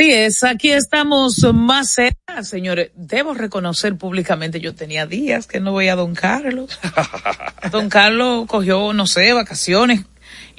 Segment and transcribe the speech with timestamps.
[0.00, 2.90] Así es, aquí estamos más cerca, señores.
[2.94, 6.80] Debo reconocer públicamente, yo tenía días que no voy a don Carlos.
[7.70, 10.06] don Carlos cogió, no sé, vacaciones,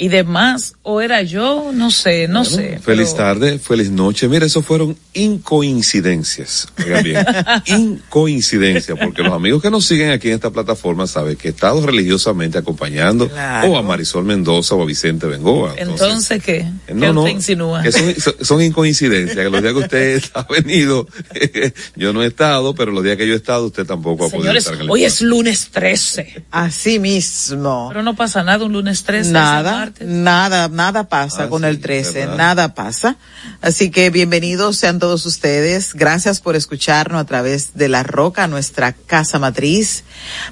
[0.02, 2.80] y demás, o era yo, no sé, no sé.
[2.84, 3.24] Feliz pero...
[3.24, 4.28] tarde, feliz noche.
[4.28, 6.70] Mira, eso fueron incoincidencias.
[6.84, 7.26] Oigan bien,
[7.68, 11.86] incoincidencias, porque los amigos que nos siguen aquí en esta plataforma saben que he estado
[11.86, 13.74] religiosamente acompañando claro.
[13.74, 15.76] o a Marisol Mendoza o a Vicente Bengoa.
[15.78, 16.66] Entonces, ¿Entonces ¿qué?
[16.88, 17.84] ¿Qué no, no, insinúa?
[17.84, 21.08] Que son, son, incoincidencias, que los días que usted ha venido,
[21.96, 24.64] yo no he estado, pero los días que yo he estado, usted tampoco ha Señores,
[24.64, 24.92] podido estar.
[24.92, 26.46] hoy es lunes 13.
[26.50, 27.90] Así mismo.
[27.90, 29.32] Pero no pasa nada un lunes 13.
[29.32, 29.91] Nada.
[30.00, 32.38] Nada, nada pasa ah, con sí, el 13, ¿verdad?
[32.38, 33.18] nada pasa.
[33.62, 35.94] Así que bienvenidos sean todos ustedes.
[35.94, 40.04] Gracias por escucharnos a través de La Roca, nuestra casa matriz.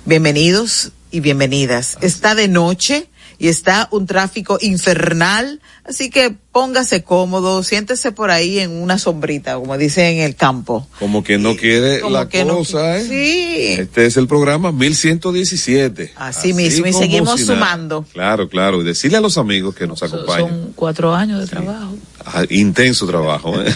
[0.05, 1.95] Bienvenidos y bienvenidas.
[1.97, 2.05] Así.
[2.05, 3.07] Está de noche
[3.39, 9.55] y está un tráfico infernal, así que póngase cómodo, siéntese por ahí en una sombrita,
[9.55, 10.85] como dice en el campo.
[10.99, 13.05] Como que no quiere la cosa, no, ¿eh?
[13.07, 13.81] Sí.
[13.81, 16.11] Este es el programa 1117.
[16.17, 18.05] Así, Así mismo, y seguimos si sumando.
[18.11, 20.49] Claro, claro, y decirle a los amigos que nos acompañan.
[20.49, 21.51] Son cuatro años de sí.
[21.51, 21.95] trabajo.
[22.31, 23.73] Ah, intenso trabajo, ¿eh?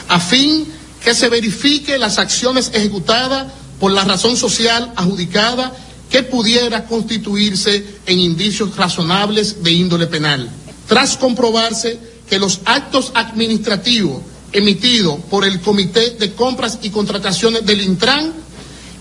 [0.08, 0.66] a fin
[1.02, 5.72] que se verifique las acciones ejecutadas por la razón social adjudicada
[6.08, 10.48] que pudiera constituirse en indicios razonables de índole penal.
[10.86, 11.98] Tras comprobarse
[12.28, 14.20] que los actos administrativos
[14.52, 18.32] emitidos por el Comité de Compras y Contrataciones del Intran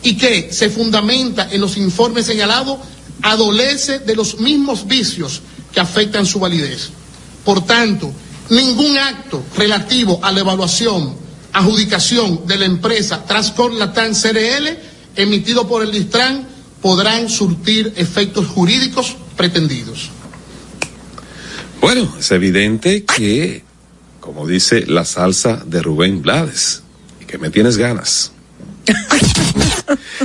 [0.03, 2.79] y que se fundamenta en los informes señalados,
[3.21, 6.89] adolece de los mismos vicios que afectan su validez.
[7.45, 8.11] Por tanto,
[8.49, 11.15] ningún acto relativo a la evaluación,
[11.53, 14.77] adjudicación de la empresa Transcor Latam CRL
[15.15, 16.47] emitido por el Distran
[16.81, 20.09] podrán surtir efectos jurídicos pretendidos.
[21.79, 23.63] Bueno, es evidente que,
[24.19, 26.83] como dice la salsa de Rubén Blades,
[27.19, 28.31] y que me tienes ganas.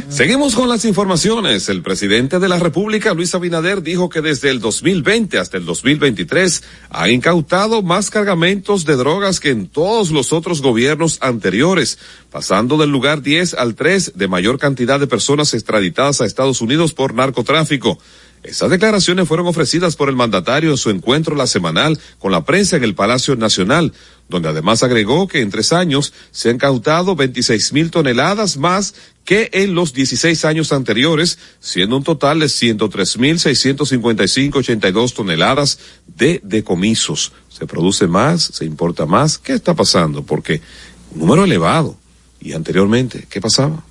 [0.09, 1.69] Seguimos con las informaciones.
[1.69, 6.63] El presidente de la República, Luis Abinader, dijo que desde el 2020 hasta el 2023
[6.91, 11.99] ha incautado más cargamentos de drogas que en todos los otros gobiernos anteriores,
[12.31, 16.93] pasando del lugar 10 al 3 de mayor cantidad de personas extraditadas a Estados Unidos
[16.93, 17.99] por narcotráfico.
[18.47, 22.77] Esas declaraciones fueron ofrecidas por el mandatario en su encuentro la semanal con la prensa
[22.77, 23.93] en el Palacio Nacional,
[24.29, 28.95] donde además agregó que en tres años se han cautado 26 mil toneladas más
[29.25, 34.61] que en los 16 años anteriores, siendo un total de 103 mil 655
[35.15, 37.33] toneladas de decomisos.
[37.49, 39.39] Se produce más, se importa más.
[39.39, 40.23] ¿Qué está pasando?
[40.23, 40.61] Porque
[41.13, 41.97] un número elevado.
[42.41, 43.83] Y anteriormente, ¿qué pasaba?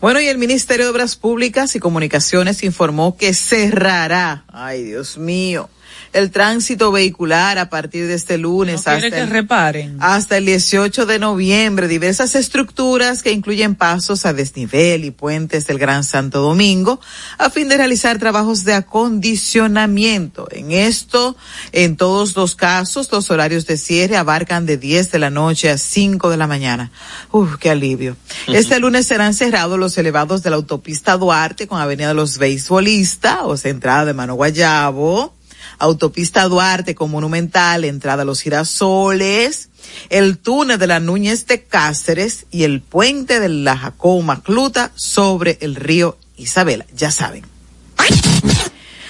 [0.00, 5.68] Bueno, y el Ministerio de Obras Públicas y Comunicaciones informó que cerrará, ay Dios mío,
[6.12, 9.96] el tránsito vehicular a partir de este lunes hasta, el, reparen.
[10.00, 11.88] hasta el 18 de noviembre.
[11.88, 17.00] Diversas estructuras que incluyen pasos a desnivel y puentes del Gran Santo Domingo
[17.38, 20.48] a fin de realizar trabajos de acondicionamiento.
[20.50, 21.36] En esto,
[21.72, 25.78] en todos los casos, los horarios de cierre abarcan de 10 de la noche a
[25.78, 26.90] 5 de la mañana.
[27.30, 28.16] Uf, qué alivio.
[28.46, 33.38] Este lunes serán cerrados los elevados de la autopista Duarte con Avenida de los Beisbolistas,
[33.42, 35.34] o sea, entrada de Mano Guayabo,
[35.78, 39.68] Autopista Duarte con Monumental, entrada a los girasoles,
[40.10, 45.58] el túnel de la Núñez de Cáceres y el puente de la Jacoma Cluta sobre
[45.60, 46.86] el río Isabela.
[46.94, 47.44] Ya saben.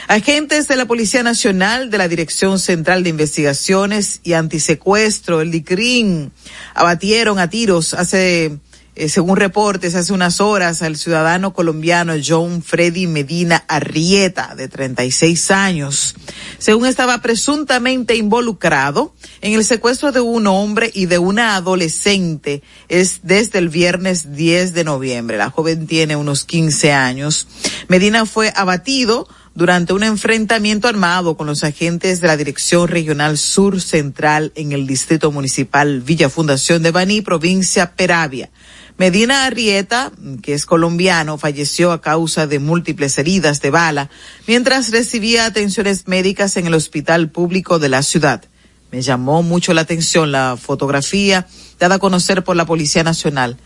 [0.08, 6.32] Agentes de la Policía Nacional de la Dirección Central de Investigaciones y Antisecuestro, el DICRIN,
[6.74, 8.56] abatieron a tiros hace
[8.98, 15.52] eh, según reportes hace unas horas, al ciudadano colombiano John Freddy Medina Arrieta, de 36
[15.52, 16.16] años,
[16.58, 23.20] según estaba presuntamente involucrado en el secuestro de un hombre y de una adolescente, es
[23.22, 25.38] desde el viernes 10 de noviembre.
[25.38, 27.46] La joven tiene unos 15 años.
[27.86, 33.80] Medina fue abatido durante un enfrentamiento armado con los agentes de la Dirección Regional Sur
[33.80, 38.50] Central en el Distrito Municipal Villa Fundación de Baní, provincia Peravia.
[38.98, 40.10] Medina Arrieta,
[40.42, 44.10] que es colombiano, falleció a causa de múltiples heridas de bala
[44.48, 48.42] mientras recibía atenciones médicas en el hospital público de la ciudad.
[48.90, 51.46] Me llamó mucho la atención la fotografía
[51.78, 53.56] dada a conocer por la Policía Nacional.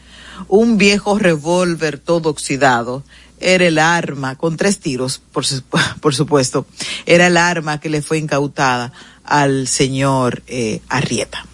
[0.49, 3.03] Un viejo revólver todo oxidado
[3.41, 5.47] era el arma, con tres tiros, por,
[6.15, 6.67] supuesto,
[7.07, 8.93] era el arma que le fue incautada
[9.25, 11.47] al señor eh, Arrieta.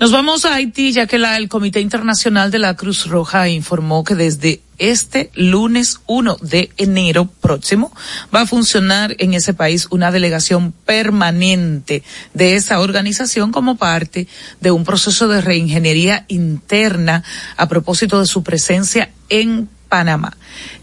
[0.00, 4.02] Nos vamos a Haití, ya que la, el Comité Internacional de la Cruz Roja informó
[4.02, 7.92] que desde este lunes 1 de enero próximo
[8.34, 12.02] va a funcionar en ese país una delegación permanente
[12.32, 14.26] de esa organización como parte
[14.62, 17.22] de un proceso de reingeniería interna
[17.58, 20.34] a propósito de su presencia en Panamá.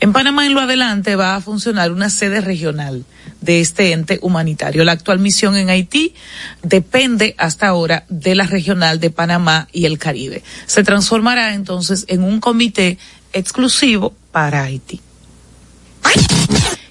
[0.02, 3.06] En Panamá en lo adelante va a funcionar una sede regional
[3.42, 4.84] de este ente humanitario.
[4.84, 6.14] La actual misión en Haití
[6.62, 10.44] depende hasta ahora de la regional de Panamá y el Caribe.
[10.68, 13.00] Se transformará entonces en un comité
[13.34, 15.02] exclusivo para Haití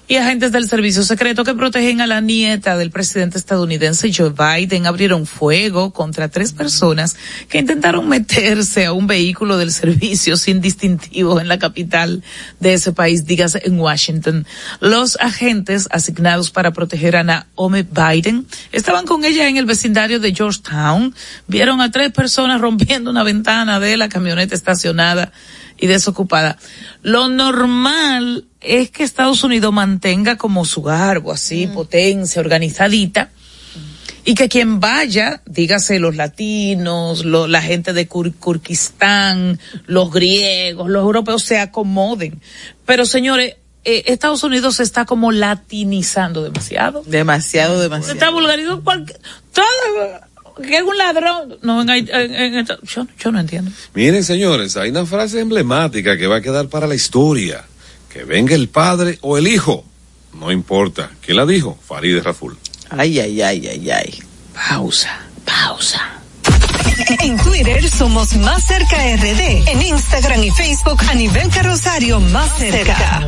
[0.09, 4.85] y agentes del servicio secreto que protegen a la nieta del presidente estadounidense Joe Biden
[4.85, 7.17] abrieron fuego contra tres personas
[7.49, 12.23] que intentaron meterse a un vehículo del servicio sin distintivo en la capital
[12.61, 14.45] de ese país, dígase en Washington.
[14.79, 20.33] Los agentes asignados para proteger a Naomi Biden estaban con ella en el vecindario de
[20.33, 21.13] Georgetown.
[21.47, 25.33] Vieron a tres personas rompiendo una ventana de la camioneta estacionada
[25.77, 26.57] y desocupada.
[27.01, 31.73] Lo normal es que Estados Unidos mantenga como su garbo así, mm.
[31.73, 33.29] potencia, organizadita,
[34.25, 41.43] y que quien vaya, dígase los latinos, la gente de Kurkistán, los griegos, los europeos
[41.43, 42.41] se acomoden.
[42.85, 43.55] Pero señores,
[43.85, 47.03] eh, Estados Unidos se está como latinizando demasiado.
[47.05, 48.13] Demasiado, demasiado.
[48.15, 49.17] está vulgarizando cualquier,
[50.61, 51.57] que es un ladrón.
[51.61, 53.71] No, yo, no entiendo.
[53.93, 57.63] Miren, señores, hay una frase emblemática que va a quedar para la historia.
[58.11, 59.85] Que venga el padre o el hijo.
[60.39, 61.11] No importa.
[61.21, 61.77] ¿Quién la dijo?
[61.85, 62.57] Farideh Raful.
[62.89, 64.19] Ay, ay, ay, ay, ay.
[64.53, 66.17] Pausa, pausa.
[67.19, 69.67] En Twitter somos Más Cerca RD.
[69.67, 73.27] En Instagram y Facebook a nivel carrosario Más Cerca.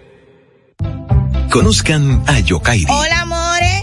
[1.49, 2.85] Conozcan a Yokairi.
[2.89, 3.40] Hola, amores.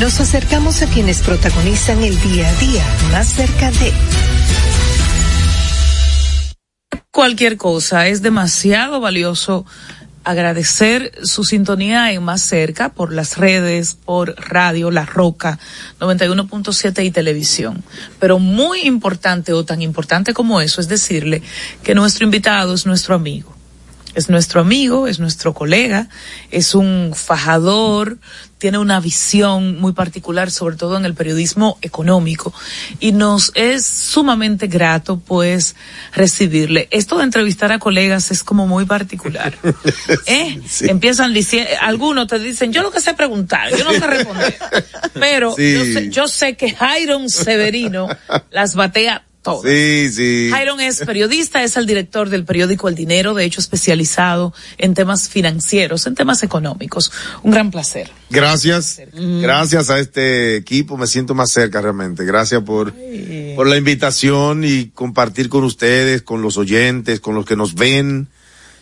[0.00, 3.94] Nos acercamos a quienes protagonizan el día a día más cerca de
[7.10, 8.06] cualquier cosa.
[8.06, 9.64] Es demasiado valioso
[10.22, 15.58] agradecer su sintonía en Más Cerca por las redes, por radio, La Roca,
[15.98, 17.82] 91.7 y televisión.
[18.20, 21.42] Pero muy importante o tan importante como eso es decirle
[21.82, 23.55] que nuestro invitado es nuestro amigo.
[24.16, 26.08] Es nuestro amigo, es nuestro colega,
[26.50, 28.18] es un fajador,
[28.58, 32.54] tiene una visión muy particular, sobre todo en el periodismo económico,
[32.98, 35.76] y nos es sumamente grato, pues,
[36.14, 36.88] recibirle.
[36.90, 39.54] Esto de entrevistar a colegas es como muy particular.
[40.26, 40.60] ¿Eh?
[40.80, 44.56] Empiezan diciendo, algunos te dicen, yo lo que sé preguntar, yo no sé responder.
[45.12, 48.08] Pero yo, sé, yo sé que Jairon Severino
[48.50, 49.22] las batea
[49.64, 50.48] Sí, sí.
[50.50, 55.28] Jairon es periodista, es el director del periódico El Dinero, de hecho especializado en temas
[55.28, 57.12] financieros, en temas económicos.
[57.42, 58.10] Un gran placer.
[58.30, 59.00] Gracias.
[59.12, 62.24] Gracias a este equipo, me siento más cerca realmente.
[62.24, 62.92] Gracias por,
[63.54, 68.28] por la invitación y compartir con ustedes, con los oyentes, con los que nos ven,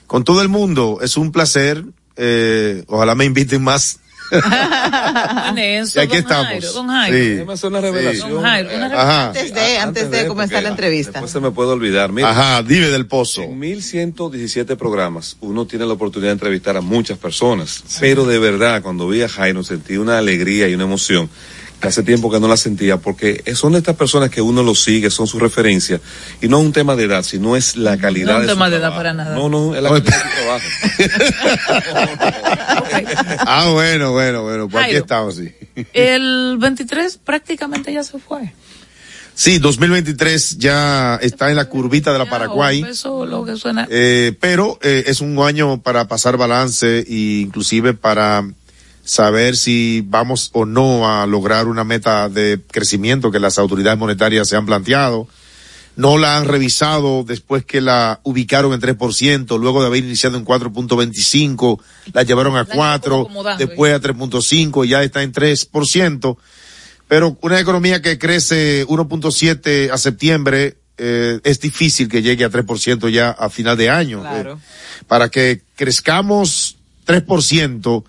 [0.06, 0.98] con todo el mundo.
[1.02, 1.84] Es un placer.
[2.16, 3.98] Eh, ojalá me inviten más.
[5.56, 6.46] eso, y aquí estamos.
[6.46, 7.56] Jairo, don Jairo.
[7.56, 7.66] Sí.
[7.66, 8.30] una revelación.
[8.30, 9.26] Don Jairo, una Ajá.
[9.28, 11.12] Antes de, antes de comenzar la entrevista.
[11.12, 12.12] Después se me puede olvidar.
[12.12, 13.42] Mira, Ajá, dime del pozo.
[13.42, 18.82] En 1117 programas uno tiene la oportunidad de entrevistar a muchas personas, pero de verdad
[18.82, 21.28] cuando vi a Jairo sentí una alegría y una emoción
[21.80, 25.10] hace tiempo que no la sentía porque son de estas personas que uno lo sigue,
[25.10, 26.00] son su referencia
[26.40, 28.70] y no es un tema de edad, sino es la calidad No es un tema
[28.70, 29.34] de edad para nada.
[29.34, 30.64] No, no, es la calidad de trabajo.
[33.46, 35.04] Ah, bueno, bueno, bueno, pues aquí Jairo.
[35.04, 35.52] estamos, sí.
[35.92, 38.52] El 23 prácticamente ya se fue.
[39.34, 42.84] Sí, 2023 ya está en la curvita de la Paraguay.
[42.88, 43.86] Eso lo que suena.
[43.90, 48.44] Eh, pero eh, es un año para pasar balance e inclusive para
[49.04, 54.48] saber si vamos o no a lograr una meta de crecimiento que las autoridades monetarias
[54.48, 55.28] se han planteado.
[55.96, 60.44] No la han revisado después que la ubicaron en 3%, luego de haber iniciado en
[60.44, 61.80] 4.25,
[62.12, 65.32] la llevaron a La han ido 4, como acomodando, después a 3.5, ya está en
[65.32, 66.36] 3%.
[67.06, 73.08] Pero una economía que crece 1.7 a septiembre eh, es difícil que llegue a 3%
[73.10, 74.20] ya a final de año.
[74.20, 74.54] Claro.
[74.54, 78.04] Eh, para que crezcamos 3%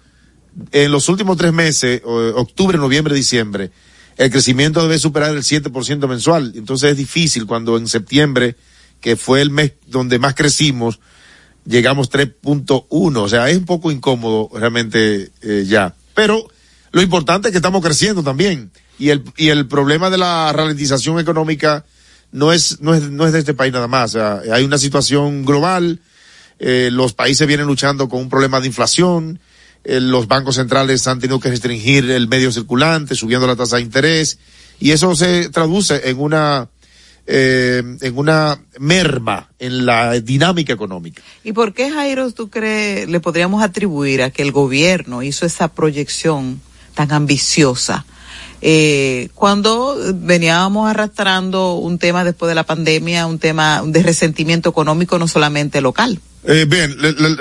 [0.71, 3.71] en los últimos tres meses, octubre, noviembre, diciembre,
[4.17, 6.53] el crecimiento debe superar el 7% mensual.
[6.55, 8.55] Entonces es difícil cuando en septiembre,
[9.01, 10.99] que fue el mes donde más crecimos,
[11.65, 13.17] llegamos 3.1.
[13.17, 15.95] O sea, es un poco incómodo realmente eh, ya.
[16.13, 16.47] Pero
[16.91, 18.71] lo importante es que estamos creciendo también.
[18.97, 21.85] Y el, y el problema de la ralentización económica
[22.31, 24.15] no es, no es, no es de este país nada más.
[24.15, 25.99] Hay una situación global.
[26.59, 29.39] eh, los países vienen luchando con un problema de inflación.
[29.85, 33.83] Eh, los bancos centrales han tenido que restringir el medio circulante, subiendo la tasa de
[33.83, 34.39] interés.
[34.79, 36.67] Y eso se traduce en una,
[37.27, 41.21] eh, en una merma en la dinámica económica.
[41.43, 45.69] ¿Y por qué, Jairo, tú crees, le podríamos atribuir a que el gobierno hizo esa
[45.69, 46.59] proyección
[46.93, 48.05] tan ambiciosa?
[48.61, 55.19] Eh, cuando veníamos arrastrando un tema después de la pandemia, un tema de resentimiento económico
[55.19, 56.19] no solamente local.
[56.43, 57.37] Eh, bien, le- le-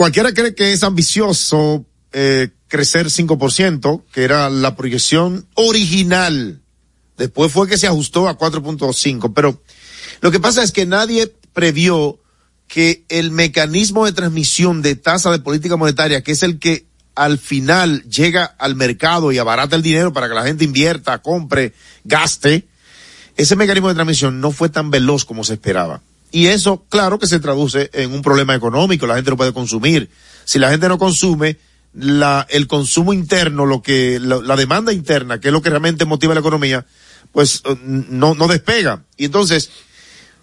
[0.00, 6.62] cualquiera cree que es ambicioso eh, crecer 5%, que era la proyección original.
[7.18, 9.62] Después fue que se ajustó a 4.5, pero
[10.22, 12.18] lo que pasa es que nadie previó
[12.66, 17.36] que el mecanismo de transmisión de tasa de política monetaria, que es el que al
[17.36, 21.74] final llega al mercado y abarata el dinero para que la gente invierta, compre,
[22.04, 22.66] gaste,
[23.36, 26.00] ese mecanismo de transmisión no fue tan veloz como se esperaba.
[26.30, 30.10] Y eso, claro que se traduce en un problema económico, la gente no puede consumir.
[30.44, 31.58] Si la gente no consume,
[31.92, 36.04] la, el consumo interno, lo que, la, la demanda interna, que es lo que realmente
[36.04, 36.86] motiva la economía,
[37.32, 39.04] pues eh, no, no despega.
[39.16, 39.70] Y entonces,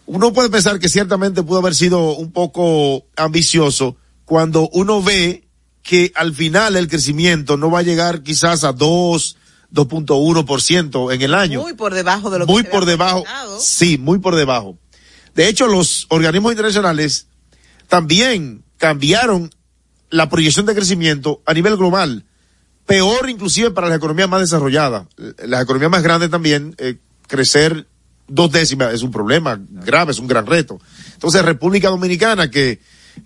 [0.06, 5.47] uno puede pensar que ciertamente pudo haber sido un poco ambicioso cuando uno ve
[5.84, 9.38] que al final el crecimiento no va a llegar quizás a 2,
[9.73, 13.23] 2.1% en el año Muy por debajo de lo que muy por debajo.
[13.60, 14.78] Sí, muy por debajo.
[15.38, 17.28] De hecho, los organismos internacionales
[17.88, 19.52] también cambiaron
[20.10, 22.26] la proyección de crecimiento a nivel global.
[22.88, 25.06] Peor inclusive para las economías más desarrolladas.
[25.45, 26.95] Las economías más grandes también, eh,
[27.28, 27.86] crecer
[28.28, 30.82] dos décimas es un problema grave, es un gran reto.
[31.13, 32.80] Entonces, República Dominicana, que,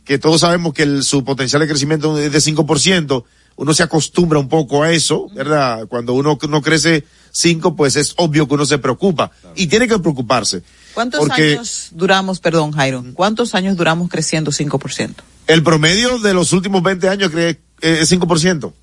[0.04, 3.24] que todos sabemos que su potencial de crecimiento es de 5%,
[3.56, 5.88] uno se acostumbra un poco a eso, ¿verdad?
[5.88, 9.32] Cuando uno no crece 5, pues es obvio que uno se preocupa.
[9.56, 10.62] Y tiene que preocuparse.
[10.94, 15.24] ¿Cuántos Porque- años duramos, perdón, Jairo, cuántos años duramos creciendo 5%?
[15.48, 18.74] El promedio de los últimos 20 años eh, es 5%.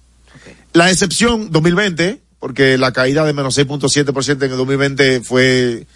[0.72, 5.86] La excepción, 2020, porque la caída de menos 6.7% en el 2020 fue,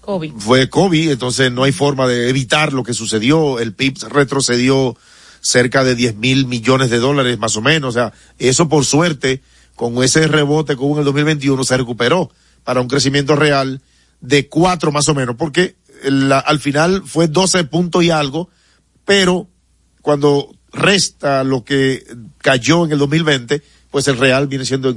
[0.00, 0.32] COVID.
[0.38, 3.58] fue COVID, entonces no hay forma de evitar lo que sucedió.
[3.58, 4.96] El PIB retrocedió
[5.40, 7.90] cerca de 10 mil millones de dólares más o menos.
[7.90, 9.42] O sea, eso por suerte,
[9.74, 12.30] con ese rebote que hubo en el 2021, se recuperó
[12.64, 13.80] para un crecimiento real
[14.20, 15.76] de 4 más o menos, porque
[16.30, 18.48] al final fue 12 puntos y algo,
[19.04, 19.48] pero
[20.02, 22.04] cuando resta lo que
[22.38, 24.96] cayó en el 2020, pues el real viene siendo en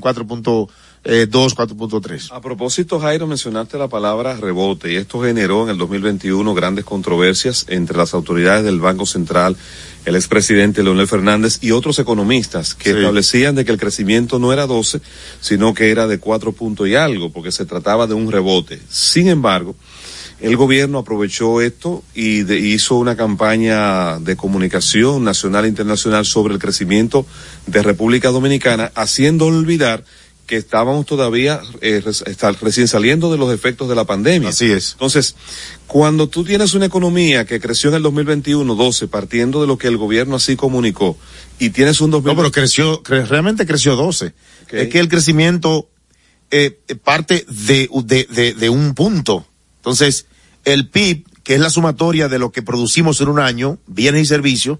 [1.04, 2.30] 4.2, 4.3.
[2.32, 7.66] A propósito, Jairo, mencionaste la palabra rebote y esto generó en el 2021 grandes controversias
[7.68, 9.58] entre las autoridades del Banco Central,
[10.06, 12.98] el expresidente Leonel Fernández y otros economistas que Sí.
[12.98, 15.02] establecían de que el crecimiento no era 12,
[15.42, 18.80] sino que era de 4 puntos y algo, porque se trataba de un rebote.
[18.90, 19.76] Sin embargo,
[20.40, 26.54] el gobierno aprovechó esto y de- hizo una campaña de comunicación nacional e internacional sobre
[26.54, 27.26] el crecimiento
[27.68, 30.04] de República Dominicana, haciendo olvidar
[30.54, 32.00] que estábamos todavía eh,
[32.62, 34.50] recién saliendo de los efectos de la pandemia.
[34.50, 34.92] Así es.
[34.92, 35.36] Entonces,
[35.88, 39.88] cuando tú tienes una economía que creció en el 2021 12, partiendo de lo que
[39.88, 41.18] el gobierno así comunicó,
[41.58, 44.28] y tienes un No, 2021 pero creció, cre- realmente creció 12.
[44.28, 44.74] Ok.
[44.74, 45.90] Es que el crecimiento
[46.52, 49.48] eh, eh, parte de, de, de, de un punto.
[49.78, 50.28] Entonces,
[50.66, 54.26] el PIB, que es la sumatoria de lo que producimos en un año, bienes y
[54.28, 54.78] servicios,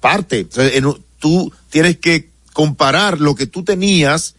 [0.00, 0.46] parte.
[0.56, 0.86] En
[1.18, 4.34] tú tienes que comparar lo que tú tenías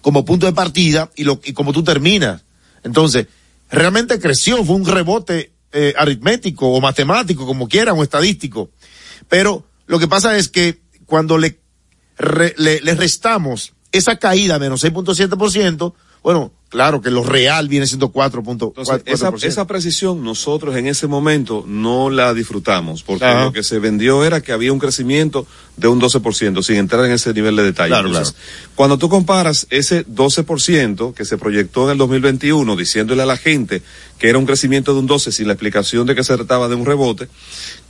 [0.00, 2.42] como punto de partida y lo y como tú terminas.
[2.82, 3.26] Entonces,
[3.70, 8.70] realmente creció, fue un rebote eh, aritmético o matemático, como quieran, o estadístico.
[9.28, 11.58] Pero lo que pasa es que cuando le,
[12.18, 18.12] re- le, le restamos esa caída menos 6.7%, bueno, claro que lo real viene siendo
[18.12, 18.68] 4.4%.
[18.68, 23.44] Entonces, esa, esa precisión nosotros en ese momento no la disfrutamos, porque Ajá.
[23.44, 25.46] lo que se vendió era que había un crecimiento
[25.80, 27.88] de un 12%, sin entrar en ese nivel de detalle.
[27.88, 28.34] Claro, Entonces,
[28.74, 33.82] cuando tú comparas ese 12% que se proyectó en el 2021, diciéndole a la gente
[34.18, 36.74] que era un crecimiento de un 12 sin la explicación de que se trataba de
[36.74, 37.28] un rebote,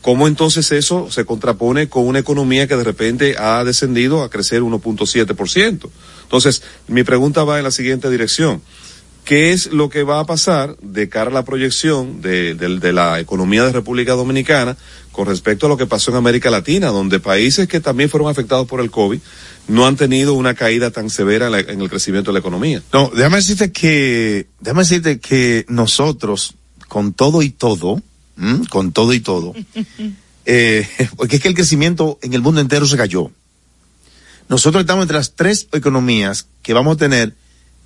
[0.01, 4.63] ¿cómo entonces eso se contrapone con una economía que de repente ha descendido a crecer
[4.63, 5.91] 1.7%?
[6.23, 8.63] Entonces, mi pregunta va en la siguiente dirección
[9.25, 12.93] ¿Qué es lo que va a pasar de cara a la proyección de, de, de,
[12.93, 14.77] la economía de República Dominicana
[15.13, 18.67] con respecto a lo que pasó en América Latina, donde países que también fueron afectados
[18.67, 19.21] por el COVID
[19.69, 22.83] no han tenido una caída tan severa en, la, en el crecimiento de la economía?
[22.93, 26.55] No, déjame decirte que, déjame decirte que nosotros,
[26.89, 28.03] con todo y todo,
[28.39, 28.67] ¿m?
[28.69, 29.55] con todo y todo,
[30.47, 33.31] eh, porque es que el crecimiento en el mundo entero se cayó.
[34.49, 37.35] Nosotros estamos entre las tres economías que vamos a tener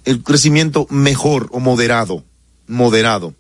[0.04, 2.24] el crecimiento mejor o moderado,
[2.66, 3.34] moderado.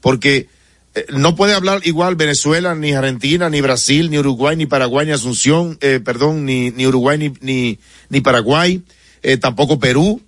[0.00, 0.48] Porque
[0.94, 5.12] eh, no puede hablar igual Venezuela, ni Argentina, ni Brasil, ni Uruguay, ni Paraguay, ni
[5.12, 8.82] Asunción, eh, perdón, ni, Uruguay, ni, ni, ni Paraguay,
[9.22, 10.22] eh, tampoco Perú.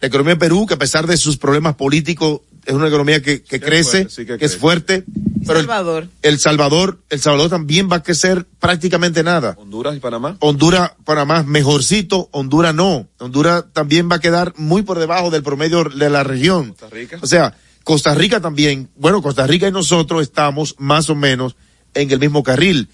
[0.00, 3.42] La economía de Perú, que a pesar de sus problemas políticos, es una economía que,
[3.42, 4.54] que crece, fuerte, sí que que, crece.
[4.54, 5.04] es fuerte.
[5.46, 6.08] Pero el- Salvador.
[6.22, 9.56] el Salvador, El Salvador también va a crecer prácticamente nada.
[9.58, 10.36] Honduras y Panamá.
[10.40, 13.08] Honduras, Panamá, mejorcito, Honduras no.
[13.18, 16.68] Honduras también va a quedar muy por debajo del promedio de la región.
[16.70, 17.18] Costa Rica.
[17.22, 21.56] O sea, Costa Rica también, bueno, Costa Rica y nosotros estamos más o menos
[21.94, 22.88] en el mismo carril.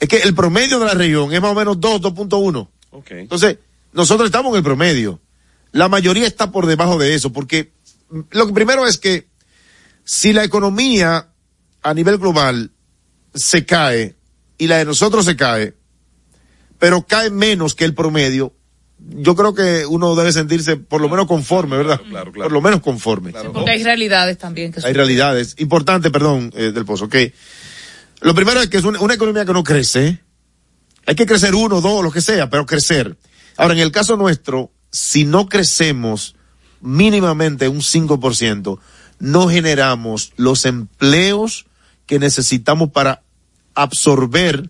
[0.00, 2.68] Es que el promedio de la región es más o menos 2, 2.1.
[2.90, 3.10] Ok.
[3.12, 3.58] Entonces,
[3.92, 5.20] nosotros estamos en el promedio.
[5.70, 7.70] La mayoría está por debajo de eso, porque
[8.30, 9.28] lo que primero es que
[10.04, 11.28] si la economía
[11.82, 12.72] a nivel global
[13.34, 14.16] se cae
[14.58, 15.74] y la de nosotros se cae,
[16.78, 18.54] pero cae menos que el promedio,
[18.98, 22.00] yo creo que uno debe sentirse por lo menos conforme, ¿verdad?
[22.08, 22.48] claro, claro.
[22.48, 23.32] Por lo menos conforme.
[23.32, 23.52] Claro.
[23.52, 25.56] Porque hay realidades también que Hay realidades.
[25.58, 27.34] Importante, perdón, eh, del pozo, que
[28.20, 30.20] lo primero es que es una, una economía que no crece.
[31.06, 33.16] Hay que crecer uno, dos, lo que sea, pero crecer.
[33.56, 36.36] Ahora, en el caso nuestro, si no crecemos
[36.82, 38.78] mínimamente un 5%,
[39.18, 41.66] no generamos los empleos
[42.06, 43.22] que necesitamos para
[43.74, 44.68] absorber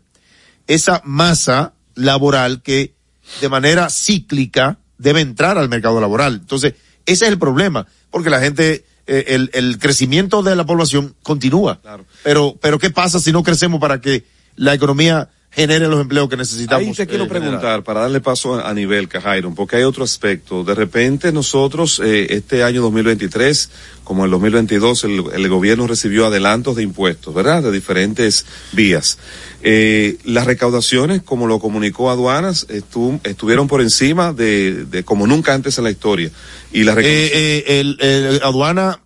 [0.66, 2.94] esa masa laboral que
[3.40, 6.34] de manera cíclica debe entrar al mercado laboral.
[6.34, 6.74] Entonces,
[7.06, 11.80] ese es el problema, porque la gente, eh, el, el crecimiento de la población continúa.
[11.80, 12.04] Claro.
[12.22, 16.36] Pero, pero ¿qué pasa si no crecemos para que la economía genere los empleos que
[16.36, 16.86] necesitamos?
[16.88, 17.82] Ahí te quiero eh, preguntar, generar?
[17.84, 20.64] para darle paso a, nivel, Cajairon, porque hay otro aspecto.
[20.64, 23.70] De repente nosotros, eh, este año 2023,
[24.02, 27.62] como el 2022, el, el gobierno recibió adelantos de impuestos, ¿verdad?
[27.62, 29.18] De diferentes vías.
[29.62, 35.54] Eh, las recaudaciones, como lo comunicó aduanas, estu- estuvieron por encima de, de como nunca
[35.54, 36.30] antes en la historia.
[36.72, 37.32] Y las recaudaciones...
[37.34, 39.00] Eh, eh, el, el aduana,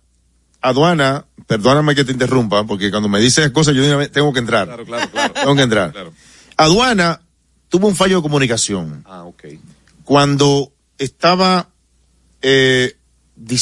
[0.61, 4.65] aduana, perdóname que te interrumpa, porque cuando me dices cosas yo tengo que entrar.
[4.67, 5.33] claro, claro, claro.
[5.41, 5.91] Tengo que entrar.
[5.91, 6.13] Claro.
[6.57, 7.21] Aduana
[7.69, 9.03] tuvo un fallo de comunicación.
[9.07, 9.43] Ah, ok.
[10.03, 11.69] cuando estaba
[12.41, 12.95] eh,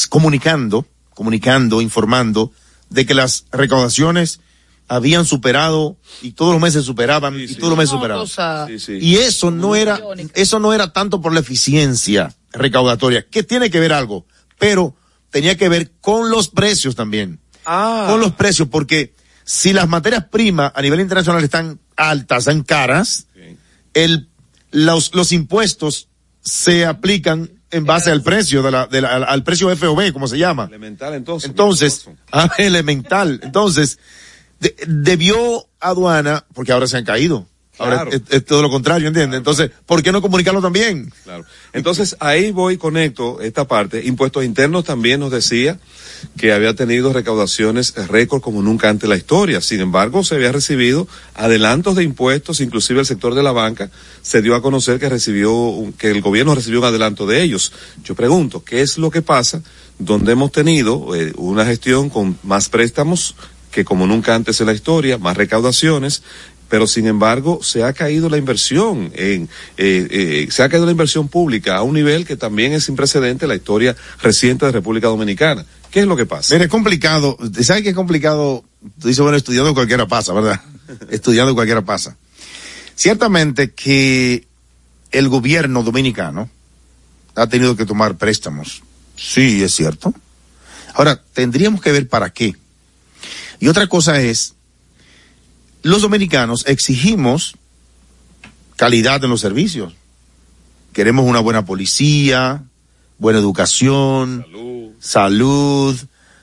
[0.09, 2.51] comunicando, comunicando, informando
[2.89, 4.41] de que las recaudaciones
[4.87, 7.55] habían superado y todos los meses superaban Sí, y sí.
[7.55, 8.23] todos los meses No, superaban.
[8.23, 8.97] cosa- Sí, sí.
[9.01, 9.99] Y eso no era,
[10.35, 14.27] eso no era tanto por la eficiencia recaudatoria, que tiene que ver algo,
[14.59, 14.95] pero
[15.31, 17.39] tenía que ver con los precios también.
[17.65, 18.05] Ah.
[18.07, 23.27] Con los precios, porque si las materias primas a nivel internacional están altas, están caras,
[23.93, 24.27] el,
[24.71, 26.07] los, los impuestos
[26.41, 30.37] se aplican en base al precio de la, de la- al, precio FOB, como se
[30.37, 30.65] llama.
[30.65, 31.49] Elemental entonces.
[31.49, 33.39] Entonces, ah, elemental.
[33.43, 33.97] Entonces,
[34.59, 37.47] de- debió aduana, porque ahora se han caído.
[37.77, 38.11] Ahora Claro.
[38.11, 39.37] es, es todo lo contrario, ¿entiendes?
[39.37, 41.11] Entonces, ¿por qué no comunicarlo también?
[41.25, 41.43] Claro.
[41.73, 44.05] Entonces ahí voy conecto esta parte.
[44.05, 45.77] Impuestos internos también nos decía
[46.37, 49.61] que había tenido recaudaciones récord como nunca antes en la historia.
[49.61, 53.89] Sin embargo, se había recibido adelantos de impuestos, inclusive el sector de la banca
[54.21, 57.71] se dio a conocer que recibió, que el gobierno recibió un adelanto de ellos.
[58.03, 59.61] Yo pregunto, ¿qué es lo que pasa
[59.99, 63.35] donde hemos tenido eh, una gestión con más préstamos
[63.71, 66.23] que como nunca antes en la historia, más recaudaciones,
[66.69, 70.91] pero sin embargo se ha caído la inversión en eh, eh, se ha caído la
[70.91, 74.71] inversión pública a un nivel que también es sin precedente en la historia reciente de
[74.71, 75.65] República Dominicana.
[75.95, 76.53] ¿Qué es lo que pasa?
[76.53, 77.37] Mira, es complicado.
[77.61, 78.65] ¿Sabes qué es complicado?
[78.99, 80.59] Tú dices, bueno, estudiando cualquiera pasa, ¿verdad?
[81.09, 82.17] estudiando cualquiera pasa.
[82.95, 84.45] Ciertamente que
[85.11, 86.49] el gobierno dominicano
[87.35, 88.83] ha tenido que tomar préstamos.
[89.15, 90.13] Sí, es cierto.
[90.95, 92.57] Ahora, tendríamos que ver para qué.
[93.61, 94.55] Y otra cosa es,
[95.81, 97.55] los dominicanos exigimos
[98.75, 99.93] calidad en los servicios.
[100.91, 102.65] Queremos una buena policía,
[103.17, 104.91] buena educación, Salud.
[104.99, 105.95] salud,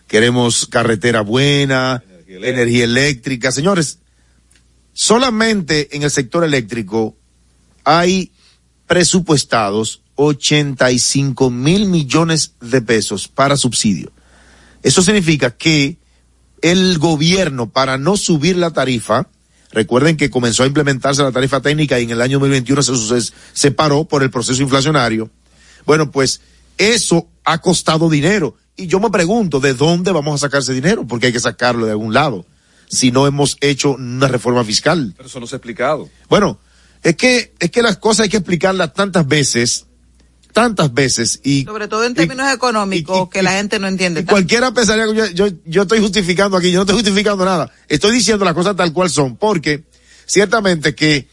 [0.06, 2.48] queremos carretera buena, Energía eléctrica.
[2.48, 3.52] energía eléctrica.
[3.52, 3.98] Señores,
[4.92, 7.16] solamente en el sector eléctrico
[7.84, 8.32] hay
[8.86, 14.12] presupuestados 85 mil millones de pesos para subsidio.
[14.82, 15.96] Eso significa que
[16.60, 19.28] el gobierno, para no subir la tarifa,
[19.72, 23.32] recuerden que comenzó a implementarse la tarifa técnica y en el año 2021 se, se,
[23.52, 25.30] se paró por el proceso inflacionario.
[25.86, 26.40] Bueno, pues
[26.78, 31.06] eso ha costado dinero Y yo me pregunto, ¿de dónde vamos a sacar ese dinero?
[31.06, 32.46] Porque hay que sacarlo de algún lado.
[32.88, 35.14] Si no hemos hecho una reforma fiscal.
[35.16, 36.08] Pero eso no se ha explicado.
[36.28, 36.58] Bueno,
[37.02, 39.86] es que, es que las cosas hay que explicarlas tantas veces,
[40.52, 41.64] tantas veces y.
[41.64, 44.20] Sobre todo en términos económicos, que la gente no entiende.
[44.20, 44.32] Tanto.
[44.32, 47.72] cualquiera pensaría que yo, yo, yo estoy justificando aquí, yo no estoy justificando nada.
[47.88, 49.84] Estoy diciendo las cosas tal cual son, porque
[50.26, 51.28] ciertamente que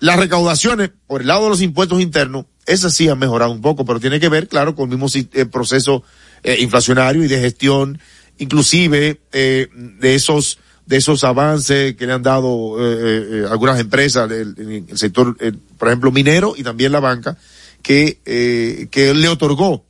[0.00, 3.84] las recaudaciones por el lado de los impuestos internos, esas sí han mejorado un poco,
[3.84, 6.02] pero tiene que ver, claro, con el mismo eh, proceso
[6.42, 7.98] eh, inflacionario y de gestión,
[8.36, 14.54] inclusive eh, de esos de esos avances que le han dado eh, algunas empresas del
[14.90, 15.34] el sector,
[15.78, 17.38] por ejemplo, minero y también la banca,
[17.80, 19.86] que, que le otorgó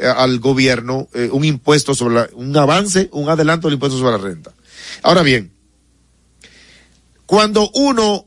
[0.00, 4.52] al gobierno un impuesto sobre la, un avance, un adelanto del impuesto sobre la renta.
[5.04, 5.52] Ahora bien,
[7.24, 8.26] cuando uno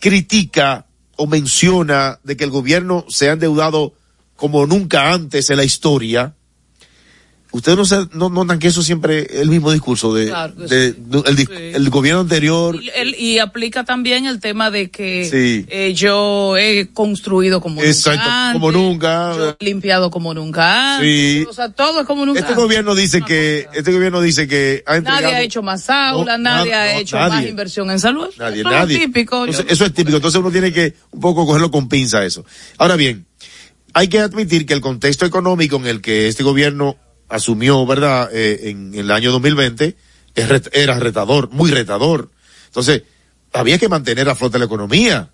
[0.00, 3.92] critica o menciona de que el gobierno se ha endeudado
[4.36, 6.34] como nunca antes en la historia,
[7.52, 10.92] ustedes no, se, no notan que eso siempre es el mismo discurso de, Claro de-
[10.92, 12.78] de- el, el gobierno anterior.
[13.18, 15.66] Y, aplica también el tema de que Sí.
[15.68, 19.36] eh, yo he construido como Exacto, nunca antes, como nunca.
[19.36, 21.46] yo he limpiado como nunca antes, Sí.
[21.48, 22.64] o sea, todo es como nunca Este antes.
[22.64, 25.00] gobierno dice que, este gobierno dice que ha.
[25.00, 28.28] Nadie ha hecho más aulas, nadie ha hecho más inversión en salud.
[28.38, 28.96] Nadie, eso nadie.
[28.96, 29.44] es típico.
[29.44, 30.16] Entonces, eso es típico.
[30.16, 32.44] Entonces uno tiene que un poco cogerlo con pinza eso.
[32.78, 33.26] Ahora bien,
[33.94, 36.96] hay que admitir que el contexto económico en el que este gobierno
[37.32, 39.96] asumió, ¿verdad?, eh, en, el año 2020,
[40.34, 42.30] es ret- era retador, muy retador.
[42.66, 43.02] Entonces,
[43.52, 45.30] había que mantener a flote la economía.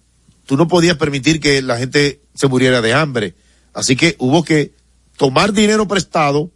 [0.46, 3.34] Tú no podías permitir que la gente se muriera de hambre.
[3.74, 4.72] Así que hubo que
[5.16, 6.50] tomar dinero prestado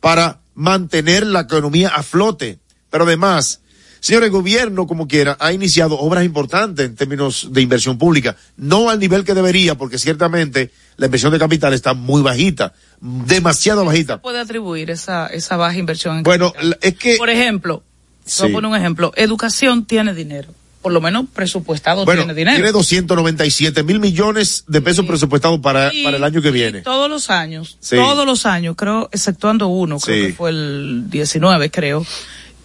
[0.00, 2.58] para mantener la economía a flote.
[2.90, 3.60] Pero además,
[4.00, 8.36] señor, el gobierno, como quiera, ha iniciado obras importantes en términos de inversión pública.
[8.56, 13.84] No al nivel que debería, porque ciertamente la inversión de capital está muy bajita, demasiado
[13.84, 14.20] bajita.
[14.20, 17.16] puede atribuir esa, esa baja inversión en Bueno, es que...
[17.16, 17.82] Por ejemplo,
[18.24, 18.42] Sí.
[18.42, 19.12] voy a poner un ejemplo.
[19.16, 20.48] Educación tiene dinero.
[20.80, 22.56] Por lo menos presupuestado Bueno, tiene dinero.
[22.56, 26.80] tiene 297 mil millones de pesos presupuestados para, Y- para el año que viene.
[26.82, 27.96] todos los años, Sí.
[27.96, 30.26] todos los años, creo, exceptuando uno, creo Sí.
[30.28, 32.06] que fue el 19, creo,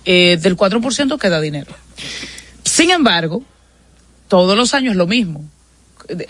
[0.05, 1.71] eh, del 4% queda dinero.
[2.63, 3.41] Sin embargo,
[4.27, 5.43] todos los años lo mismo.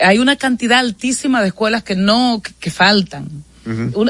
[0.00, 3.28] Hay una cantidad altísima de escuelas que no, que, que faltan.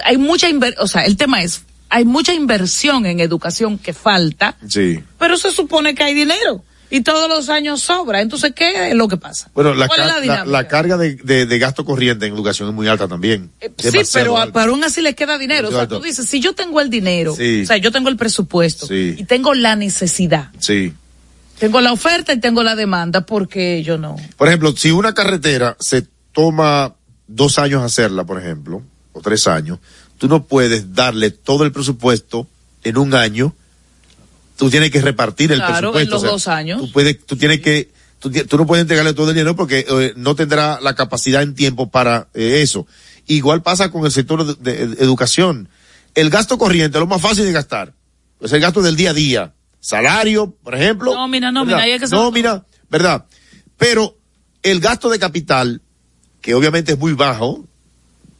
[0.04, 4.56] Hay mucha inver- o sea, el tema es, hay mucha inversión en educación que falta,
[4.68, 5.00] Sí.
[5.18, 6.64] pero se supone que hay dinero.
[6.92, 8.20] Y todos los años sobra.
[8.20, 9.48] Entonces, ¿qué es lo que pasa?
[9.54, 10.46] Bueno, la, ¿Cuál es ca- la la- dinámica?
[10.50, 13.50] la carga de, de- de gasto corriente en educación es muy alta también.
[13.60, 14.52] Sí, Demasiado pero, alta.
[14.60, 15.68] pero aún así le queda dinero.
[15.68, 17.62] O sea, tú dices, si yo tengo el dinero, Sí.
[17.62, 19.14] o sea, yo tengo el presupuesto Sí.
[19.18, 20.92] y tengo la necesidad, Sí.
[21.60, 24.16] Tengo la oferta y tengo la demanda, porque yo no?
[24.36, 26.94] Por ejemplo, si una carretera se toma
[27.28, 29.78] dos años hacerla, por ejemplo, o tres años,
[30.16, 32.48] tú no puedes darle todo el presupuesto
[32.82, 33.54] en un año.
[34.56, 36.00] Tú tienes que repartir el Claro, presupuesto.
[36.00, 36.80] en los o sea, dos años.
[36.80, 40.34] Tú, puedes, tú tienes que, tú, no puedes entregarle todo el dinero porque eh, no
[40.34, 42.86] tendrá la capacidad en tiempo para eh, eso.
[43.26, 45.68] Igual pasa con el sector de, de educación.
[46.14, 47.92] El gasto corriente es lo más fácil de gastar.
[48.40, 49.52] Es el gasto del día a día.
[49.80, 51.14] Salario, por ejemplo.
[51.14, 51.84] Nómina, nómina, ¿verdad?
[51.84, 53.24] ahí hay que Nómina, ¿verdad?
[53.78, 54.16] Pero
[54.62, 55.80] el gasto de capital,
[56.40, 57.64] que obviamente es muy bajo,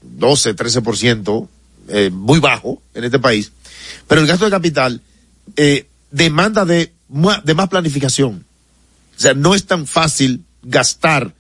[0.03, 1.49] 12, 13%,
[1.89, 3.53] eh, muy bajo en este país,
[4.07, 5.01] pero el gasto de capital
[5.57, 6.93] eh, demanda de,
[7.45, 8.45] de más planificación.
[9.17, 11.35] O sea, no es tan fácil gastar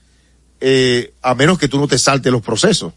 [0.60, 2.92] eh, a menos que tú no te saltes los procesos.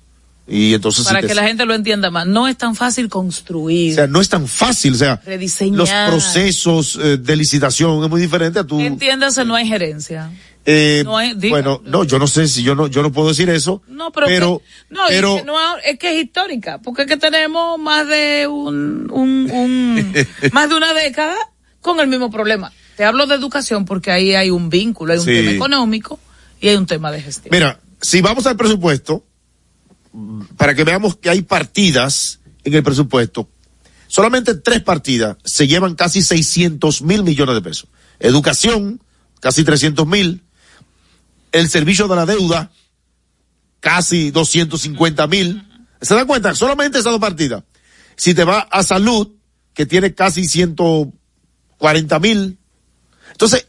[0.45, 3.93] Y entonces Para si que la gente lo entienda más, no es tan fácil construir,
[3.93, 5.77] o sea, no es tan fácil, o sea, rediseñar.
[5.77, 10.31] los procesos eh, de licitación es muy diferente a tu Entiéndase, no hay gerencia.
[10.65, 11.49] eh, No hay- diga.
[11.55, 13.81] bueno, no, yo no sé si yo no, yo no puedo decir eso.
[13.87, 17.07] No, pero, pero, que- no, pero es, que no, es que es histórica, porque es
[17.07, 20.13] que tenemos más de un, un, un
[20.51, 21.35] más de una década
[21.79, 22.71] con el mismo problema.
[22.97, 25.31] Te hablo de educación porque ahí hay un vínculo, hay un Sí.
[25.33, 26.19] tema económico
[26.59, 27.49] y hay un tema de gestión.
[27.51, 29.23] Mira, si vamos al presupuesto,
[30.57, 33.49] para que veamos que hay partidas en el presupuesto,
[34.07, 37.89] solamente tres partidas se llevan casi 600 mil millones de pesos.
[38.19, 39.01] Educación,
[39.39, 40.43] casi 300 mil.
[41.51, 42.71] El servicio de la deuda,
[43.79, 45.67] casi 250 mil.
[46.01, 46.55] ¿Se dan cuenta?
[46.55, 47.63] Solamente esas dos partidas.
[48.15, 49.29] Si te va a salud,
[49.73, 52.57] que tiene casi 140 mil.
[53.31, 53.67] Entonces,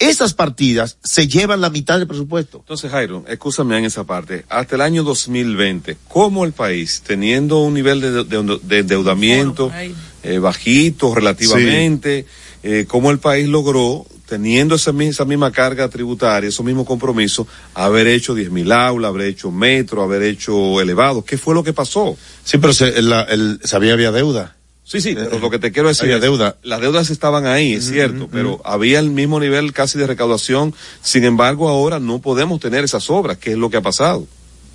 [0.00, 2.58] esas partidas se llevan la mitad del presupuesto.
[2.58, 4.44] Entonces, Jairo, escúchame en esa parte.
[4.48, 9.70] Hasta el año 2020, ¿cómo el país, teniendo un nivel de, de- de endeudamiento
[10.24, 12.26] eh, bajito relativamente,
[12.62, 18.06] eh, cómo el país logró teniendo esa, esa misma carga tributaria, esos mismos compromisos, haber
[18.06, 21.24] hecho 10.000 aulas, haber hecho metro, haber hecho elevado.
[21.24, 22.16] ¿Qué fue lo que pasó?
[22.44, 24.56] Sí, pero se, el, el- sabía había deuda.
[24.90, 26.56] Sí, sí, pero lo que te quiero decir es, deuda.
[26.64, 30.74] las deudas estaban ahí, es cierto, pero había el mismo nivel casi de recaudación.
[31.00, 34.26] Sin embargo, ahora no podemos tener esas obras, que es lo que ha pasado.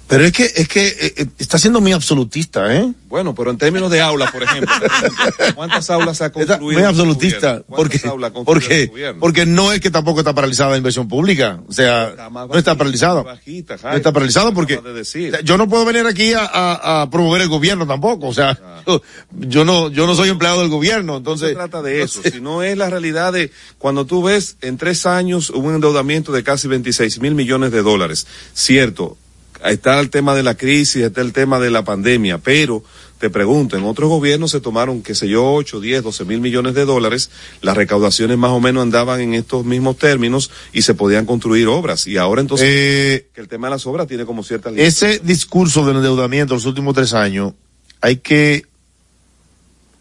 [0.07, 2.91] Pero es que, es que eh, eh, está siendo muy absolutista, ¿eh?
[3.07, 4.71] Bueno, pero en términos de aulas, por ejemplo,
[5.55, 6.61] ¿cuántas aulas ha construido?
[6.79, 7.99] muy absolutista, porque,
[8.45, 12.75] porque, porque no es que tampoco está paralizada la inversión pública, o sea, no está
[12.75, 13.23] paralizada.
[13.23, 17.47] No está paralizado porque de yo no puedo venir aquí a, a- a promover el
[17.49, 21.47] gobierno tampoco, o sea, yo, yo no, yo no soy empleado del gobierno, entonces.
[21.47, 25.05] No se trata de eso, sino es la realidad de cuando tú ves en tres
[25.05, 28.27] años un endeudamiento de casi 26 mil millones de dólares.
[28.53, 29.17] Cierto,
[29.63, 32.83] está el tema de la crisis, está el tema de la pandemia, pero
[33.17, 36.75] te pregunto, en otros gobiernos se tomaron, qué sé yo, 8, 10, 12 mil millones
[36.75, 37.29] de dólares,
[37.61, 42.07] las recaudaciones más o menos andaban en estos mismos términos y se podían construir obras.
[42.07, 45.85] Y ahora entonces, Eh, que el tema de las obras tiene como cierta ese discurso
[45.85, 47.53] del endeudamiento los últimos tres años,
[48.01, 48.65] hay que,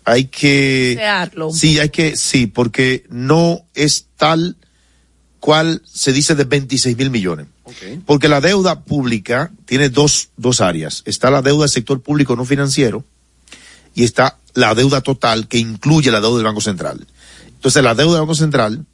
[0.05, 1.51] hay que, Desearlo.
[1.53, 4.57] sí, hay que, sí, porque no es tal
[5.45, 7.49] cual se dice de 26 mil millones.
[8.07, 11.03] Porque la deuda pública tiene dos, dos áreas.
[11.05, 13.05] Está la deuda del sector público no financiero
[13.95, 17.07] y está la deuda total que incluye la deuda del Banco Central.
[17.47, 18.87] Entonces la deuda del Banco Central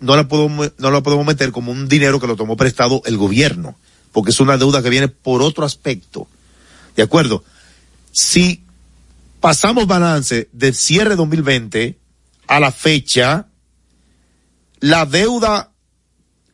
[0.00, 3.16] no la podemos, no la podemos meter como un dinero que lo tomó prestado el
[3.16, 3.76] gobierno,
[4.10, 6.26] porque es una deuda que viene por otro aspecto.
[6.96, 7.44] ¿De acuerdo?
[8.10, 8.64] Si
[9.38, 11.96] pasamos balance del cierre 2020
[12.48, 13.46] a la fecha,
[14.82, 15.72] la deuda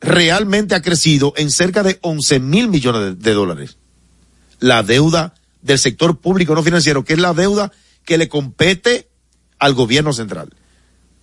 [0.01, 3.79] realmente ha crecido en cerca de 11 mil millones de, de dólares.
[4.61, 7.73] La deuda del sector público no financiero, que es la deuda
[8.05, 9.09] que le compete
[9.59, 10.51] al gobierno central.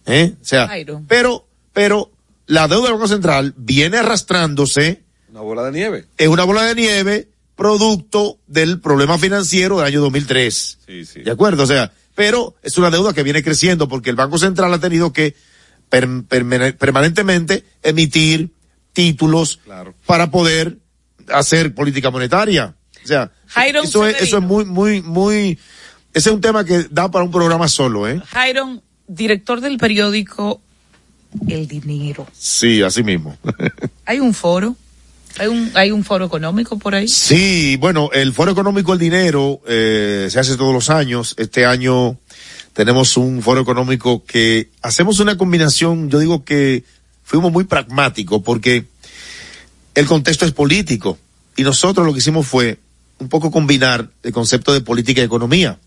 [0.06, 0.34] ¿Eh?
[0.42, 0.70] O sea,
[1.08, 2.12] pero, pero
[2.48, 6.06] la deuda del Banco Central viene arrastrándose, Una bola de nieve.
[6.18, 10.80] es una bola de nieve producto del problema financiero del año 2003.
[10.86, 11.22] Sí, sí.
[11.22, 11.64] ¿De acuerdo?
[11.64, 15.14] O sea, pero es una deuda que viene creciendo porque el Banco Central ha tenido
[15.14, 15.36] que
[15.90, 18.52] per- permane- permanentemente emitir
[18.94, 19.60] títulos
[20.06, 20.78] para poder
[21.30, 22.76] hacer política monetaria.
[23.04, 23.32] O sea,
[23.84, 25.60] eso es, eso es muy, muy, muy,
[26.14, 28.22] ese es un tema que da para un programa solo, ¿eh?
[28.28, 30.62] Jairon, director del periódico
[31.48, 32.26] El Dinero.
[32.34, 33.38] Sí, así mismo.
[34.06, 34.76] ¿Hay un foro?
[35.38, 37.10] ¿Hay un, hay un foro económico por ahí?
[37.10, 41.36] Sí, bueno, el Foro Económico del Dinero eh, se hace todos los años.
[41.38, 42.18] Este año
[42.76, 46.84] tenemos un Foro Económico que hacemos una combinación, yo digo que
[47.24, 48.86] fuimos muy pragmáticos porque
[49.96, 51.18] el contexto es político
[51.56, 52.78] y nosotros lo que hicimos fue
[53.18, 55.80] un poco combinar el concepto de política y economía.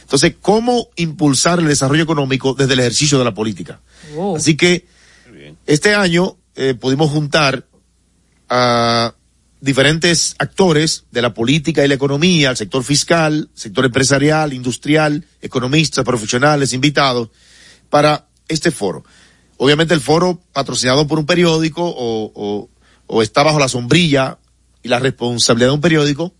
[0.00, 3.78] Entonces, ¿cómo impulsar el desarrollo económico desde el ejercicio de la política?
[4.16, 4.36] Oh.
[4.36, 4.86] Así que
[5.66, 7.64] este año eh, pudimos juntar
[8.48, 9.14] a
[9.64, 16.04] diferentes actores de la política y la economía, el sector fiscal, sector empresarial, industrial, economistas,
[16.04, 17.30] profesionales, invitados,
[17.88, 19.04] para este foro.
[19.56, 22.68] Obviamente el foro patrocinado por un periódico o, o-
[23.06, 24.38] o está bajo la sombrilla
[24.82, 26.34] y la responsabilidad de un periódico,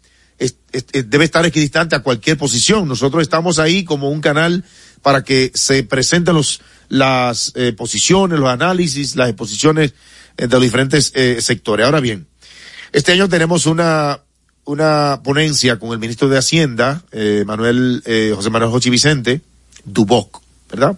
[1.05, 2.89] debe estar equidistante a cualquier posición.
[2.89, 4.65] Nosotros estamos ahí como un canal
[5.03, 9.95] para que se presenten los, las eh, posiciones, los análisis, las exposiciones
[10.37, 11.87] eh, de los diferentes eh, sectores.
[11.87, 12.27] Ahora bien,
[12.95, 14.21] este año tenemos una,
[14.65, 19.41] una ponencia con el ministro de Hacienda, eh, Manuel, eh, José Manuel Jochi Vicente,
[19.85, 20.41] Duboc,
[20.71, 20.97] ¿verdad?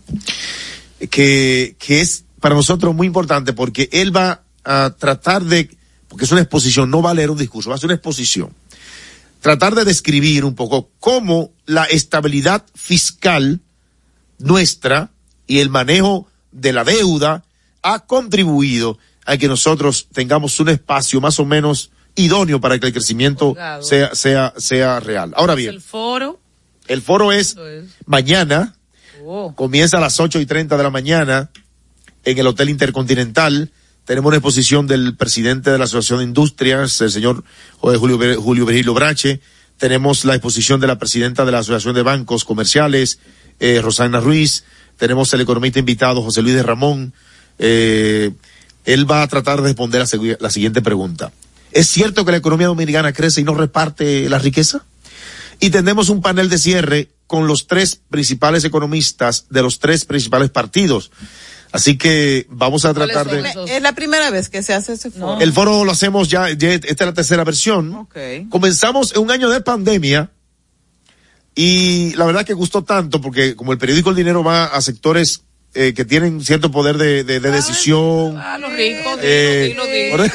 [1.11, 5.75] Que, que es para nosotros muy importante porque él va a tratar de,
[6.09, 8.51] porque es una exposición, no va a leer un discurso, va a ser una exposición.
[9.41, 13.63] Tratar de describir un poco cómo la estabilidad fiscal
[14.39, 15.13] nuestra
[15.47, 17.43] y el manejo de la deuda
[17.81, 22.93] ha contribuido a que nosotros tengamos un espacio más o menos idóneo para que el
[22.93, 25.35] crecimiento sea, sea, sea real.
[25.37, 26.41] Ahora bien, El foro.
[26.89, 27.57] el foro es
[28.07, 28.73] mañana,
[29.29, 29.53] Oh.
[29.57, 31.51] comienza a las ocho y treinta de la mañana
[32.25, 33.73] en el Hotel Intercontinental.
[34.05, 37.43] Tenemos una exposición del presidente de la Asociación de Industrias, el señor
[37.83, 39.41] eh, Julio, Julio Virgilio Brache.
[39.79, 43.19] Tenemos la exposición de la presidenta de la Asociación de Bancos Comerciales,
[43.59, 44.65] eh, Rosana Ruiz.
[44.97, 47.13] Tenemos el economista invitado, José Luis de Ramón.
[47.59, 48.31] Eh,
[48.87, 51.33] él va a tratar de responder la, la siguiente pregunta.
[51.73, 54.85] ¿Es cierto que la economía dominicana crece y no reparte la riqueza?
[55.61, 60.51] Y tenemos un panel de cierre con los tres principales economistas de los tres principales
[60.51, 61.11] partidos.
[61.73, 63.53] Así que vamos a tratar de...
[63.69, 65.41] Es la primera vez que se hace ese foro.
[65.41, 67.93] El foro lo hacemos ya, ya esta es la tercera versión.
[67.95, 68.17] Ok.
[68.49, 70.31] Comenzamos en un año de pandemia
[71.55, 75.43] y la verdad que gustó tanto porque como el periódico El Dinero va a sectores
[75.77, 78.37] eh, que tienen cierto poder de, de, de decisión.
[78.39, 80.35] Ah, los ricos, eh, dilo, dilo, dilo.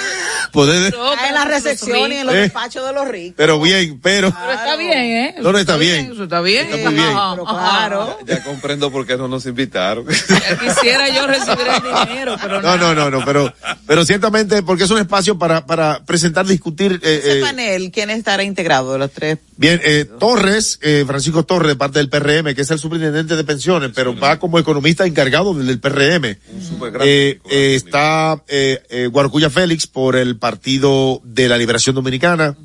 [0.52, 3.34] poder- de- Ah, en la recepción y en los despachos de los ricos.
[3.38, 5.36] pero bien, pero Pero está bien, ¿eh?
[5.42, 6.12] no, no está bien.
[6.14, 6.68] Eso está bien.
[6.68, 7.08] Está muy bien.
[7.16, 7.78] Ajá, Pero ajá.
[7.78, 8.18] claro.
[8.28, 10.06] Ya comprendo por qué no nos invitaron.
[10.08, 13.54] Ya quisiera yo recibir el dinero, pero No, no, no, no, pero,
[13.88, 18.10] pero ciertamente porque es un espacio para, para presentar, discutir, eh, Ese eh, panel, ¿quién
[18.10, 19.38] estará integrado de los tres?
[19.58, 23.44] Bien, eh, Torres, eh, Francisco Torres, de parte del PRM, que es el superintendente de
[23.44, 26.26] pensiones, pero va como economista encargado del, del PRM.
[26.26, 32.56] Eh, eh, está eh, eh, Guarcuya Félix por el Partido de la Liberación Dominicana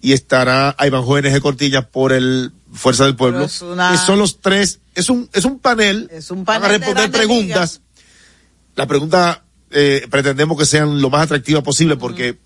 [0.00, 3.38] y estará Iván Jóvenes Cortilla por el Fuerza del Pueblo.
[3.38, 6.58] Pero es una- Que son los tres, es un, es un panel, Es un van
[6.58, 7.80] a panel de responder preguntas.
[8.76, 12.38] La pregunta eh, pretendemos que sean lo más atractivas posible porque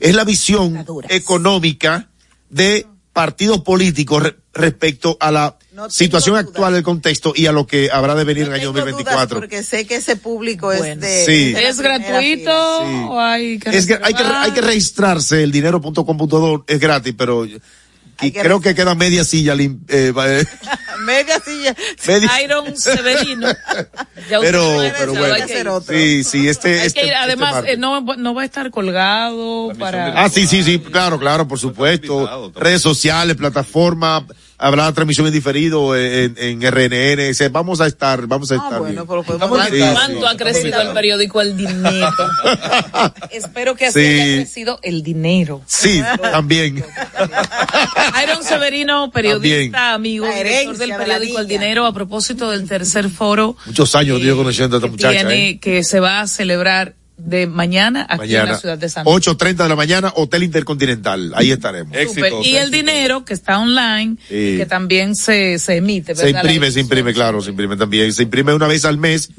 [0.00, 2.08] es la visión económica
[2.50, 7.66] de partidos políticos re- respecto a la No situación actual del contexto y a lo
[7.66, 9.40] que habrá de venir en el año Tengo dudas 2024.
[9.40, 11.00] Porque sé que ese público es Bueno.
[11.00, 11.24] de.
[11.26, 11.52] Sí.
[11.52, 12.52] de ¿Es gratuito
[13.10, 17.44] o hay que Es que hay que, hay que registrarse, el dinero.com.do es gratis, pero
[17.44, 17.60] y
[18.18, 20.46] Hay que creo que queda media silla lim- eh, va- eh,
[21.04, 21.74] Media silla.
[22.06, 23.48] media- Iron Severino.
[24.30, 25.68] Ya usted pero, pero bueno, hay que ir.
[25.68, 25.92] otro.
[25.92, 27.12] sí, sí, este, Hay este, que ir.
[27.12, 30.22] este además, eh, no, no va a estar colgado para...
[30.22, 32.52] Ah, sí, sí, sí, claro, claro, por supuesto.
[32.54, 34.24] Redes sociales, plataforma,
[34.58, 37.52] habrá transmisión en diferido en, en RNN.
[37.52, 40.36] vamos a estar, vamos a Ah, estar bueno, pero podemos ¿Cuánto, sí, cuánto sí, ha
[40.36, 42.08] crecido el periódico El Dinero?
[43.30, 44.06] Espero que así Sí.
[44.20, 45.62] haya crecido el dinero.
[45.66, 46.76] Sí, también.
[48.22, 51.48] Iron Severino, periodista, amigo, director del periódico El.
[51.48, 55.18] Dinero, a propósito del tercer foro Muchos años yo conociendo a esta muchacha.
[55.20, 55.58] tiene, ¿eh?
[55.58, 59.26] que se va a celebrar de mañana aquí en la ciudad de San Luis.
[59.26, 61.32] 8.30 de la mañana, Hotel Intercontinental.
[61.36, 61.96] Ahí estaremos.
[61.96, 64.56] Éxitos, Y el dinero que está online, Sí.
[64.58, 66.42] que también se, se emite, Se ¿verdad?
[66.42, 68.12] imprime, La se imprime, claro, se imprime también.
[68.12, 69.30] Se imprime una vez al mes.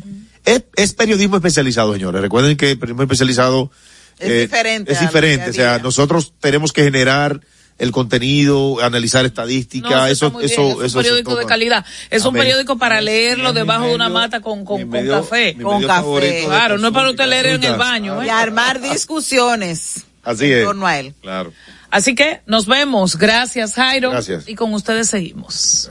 [0.46, 2.22] Es, es periodismo especializado, señores.
[2.22, 3.72] Recuerden que el periodismo especializado
[4.20, 5.52] Es eh, diferente Es diferente.
[5.52, 7.42] día O sea, nosotros tenemos que generar
[7.78, 11.86] el contenido, analizar estadística, No, eso, bien, eso, es un eso periódico de calidad.
[12.10, 15.54] Es un periódico para leerlo mi debajo de una mata con, con, mi con café.
[15.56, 16.44] mi Con café.
[16.46, 18.24] Claro, no es para usted leer en el baño.
[18.24, 18.32] Y ¿eh?
[18.32, 20.64] armar discusiones Así en es.
[20.64, 21.14] torno a él.
[21.22, 21.52] Claro.
[21.92, 23.18] Así que nos vemos.
[23.18, 24.12] Gracias, Jairo.
[24.12, 24.48] Gracias.
[24.48, 25.90] Y con ustedes seguimos.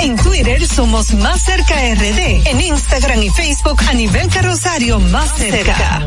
[0.00, 2.46] En Twitter somos Más Cerca RD.
[2.46, 6.06] En Instagram y Facebook a nivel carrosario Más Cerca.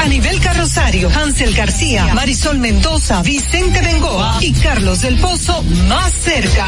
[0.00, 6.66] a nivel carrosario, Hansel García, Marisol Mendoza, Vicente Bengoa y Carlos del Pozo más cerca.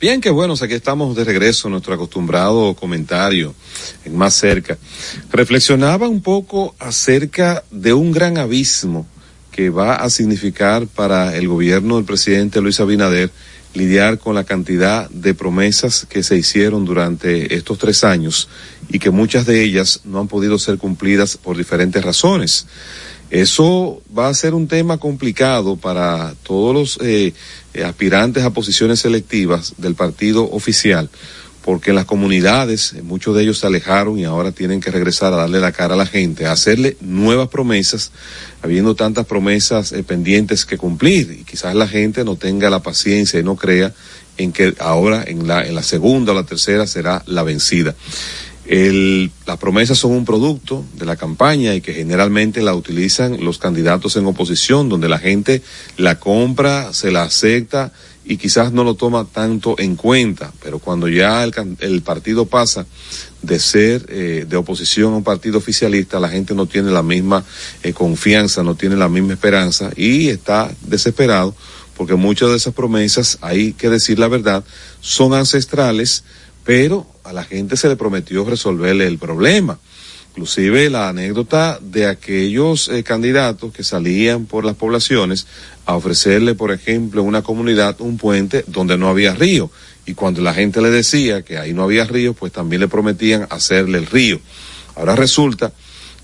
[0.00, 3.54] Bien, qué bueno, aquí estamos de regreso nuestro acostumbrado comentario
[4.06, 4.78] en más cerca.
[5.30, 9.06] Reflexionaba un poco acerca de un gran abismo
[9.52, 13.30] que va a significar para el gobierno del presidente Luis Abinader
[13.74, 18.48] lidiar con la cantidad de promesas que se hicieron durante estos tres años
[18.92, 22.66] y que muchas de ellas no han podido ser cumplidas por diferentes razones.
[23.30, 27.32] Eso va a ser un tema complicado para todos los eh,
[27.84, 31.08] aspirantes a posiciones selectivas del partido oficial,
[31.64, 35.36] porque en las comunidades muchos de ellos se alejaron y ahora tienen que regresar a
[35.36, 38.10] darle la cara a la gente, a hacerle nuevas promesas,
[38.62, 43.38] habiendo tantas promesas eh, pendientes que cumplir y quizás la gente no tenga la paciencia
[43.38, 43.94] y no crea
[44.38, 47.94] en que ahora en la, en la segunda o la tercera será la vencida.
[48.70, 53.58] El, las promesas son un producto de la campaña y que generalmente la utilizan los
[53.58, 55.60] candidatos en oposición, donde la gente
[55.96, 57.90] la compra, se la acepta
[58.24, 62.86] y quizás no lo toma tanto en cuenta, pero cuando ya el, el partido pasa
[63.42, 67.42] de ser eh, de oposición a un partido oficialista, la gente no tiene la misma
[67.82, 71.56] eh, confianza, no tiene la misma esperanza y está desesperado
[72.00, 74.64] porque muchas de esas promesas, hay que decir la verdad,
[75.02, 76.24] son ancestrales,
[76.70, 79.80] pero a la gente se le prometió resolverle el problema.
[80.28, 85.48] Inclusive la anécdota de aquellos eh, candidatos que salían por las poblaciones
[85.84, 89.68] a ofrecerle, por ejemplo, una comunidad un puente donde no había río.
[90.06, 93.48] Y cuando la gente le decía que ahí no había río, pues también le prometían
[93.50, 94.38] hacerle el río.
[94.94, 95.72] Ahora resulta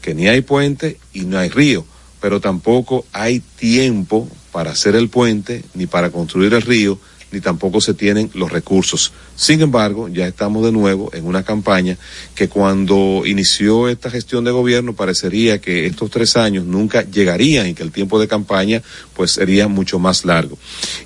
[0.00, 1.84] que ni hay puente y no hay río,
[2.20, 7.00] pero tampoco hay tiempo para hacer el puente ni para construir el río
[7.32, 9.12] ni tampoco se tienen los recursos.
[9.34, 11.98] Sin embargo, ya estamos de nuevo en una campaña
[12.34, 17.74] que cuando inició esta gestión de gobierno parecería que estos tres años nunca llegarían y
[17.74, 18.82] que el tiempo de campaña
[19.14, 20.56] pues sería mucho más largo.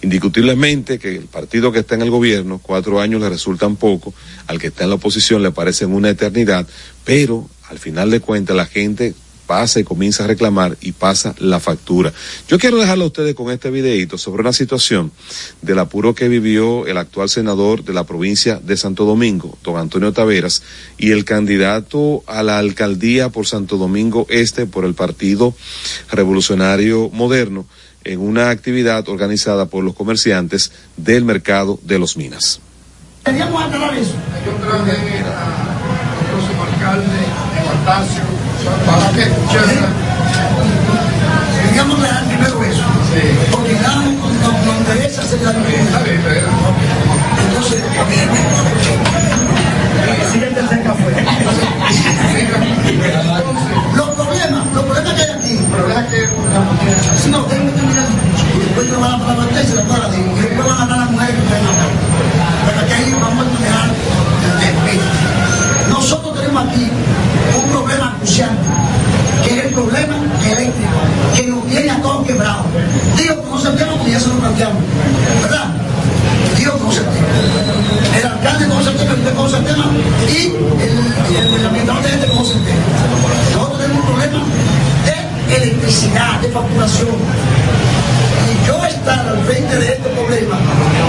[0.02, 4.14] Indiscutiblemente que el partido que está en el gobierno, cuatro años le resultan poco,
[4.46, 6.66] al que está en la oposición le parecen una eternidad,
[7.04, 9.14] pero al final de cuentas la gente
[9.51, 12.12] pasa y comienza a reclamar y pasa la factura.
[12.46, 15.11] Yo quiero dejarlo a ustedes con este videito sobre una situación
[15.61, 20.12] del apuro que vivió el actual senador de la provincia de Santo Domingo, don Antonio
[20.12, 20.62] Taveras,
[20.98, 25.53] y el candidato a la alcaldía por Santo Domingo Este por el Partido
[26.12, 27.66] Revolucionario Moderno
[28.05, 32.61] en una actividad organizada por los comerciantes del mercado de los Minas.
[33.24, 34.14] Queríamos aclarar eso.
[34.46, 38.39] Yo traje al próximo alcalde,
[38.86, 39.24] para que
[41.66, 42.84] Queríamos aclarar primero eso.
[43.50, 45.50] Porque nada nos, interesa hacer la.
[47.48, 47.82] Entonces,
[50.32, 51.22] siguiente cerca afuera.
[53.94, 55.58] Los problemas, los problemas que hay aquí.
[57.16, 58.06] Si no, tengo que terminar.
[58.58, 60.92] Después te van a la parte y se la para y después van a dar
[60.92, 61.86] a las mujeres que están acá.
[62.66, 63.90] Pero que ahí vamos a manejar
[64.66, 65.04] el tema.
[65.88, 66.90] Nosotros tenemos aquí
[67.56, 68.50] un problema crucial,
[69.44, 70.14] que es el problema
[70.46, 70.98] eléctrico,
[71.34, 72.66] que nos tiene a todos quebrados.
[73.16, 73.58] Digo como
[74.11, 74.82] ya se lo planteamos,
[75.42, 75.66] ¿verdad?
[76.78, 79.86] Como se El alcalde llama, el se tema
[80.28, 82.84] y el, el, administrador de se tema.
[83.54, 84.44] Nosotros tenemos un problema
[85.06, 87.08] de electricidad, de facturación.
[88.50, 90.58] Y yo estar al frente de este problema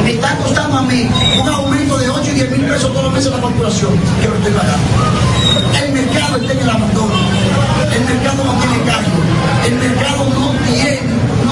[0.03, 1.09] me está costando a mí
[1.41, 3.91] un aumento de 8 y 10 mil pesos todos los meses la facturación
[4.21, 4.87] que lo estoy pagando.
[5.83, 7.13] El mercado está en el abandono.
[7.93, 9.21] El mercado no tiene cargo.
[9.65, 11.01] El mercado no tiene,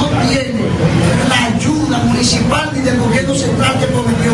[0.02, 0.64] no tiene
[1.30, 4.34] la ayuda municipal ni del gobierno central que prometió.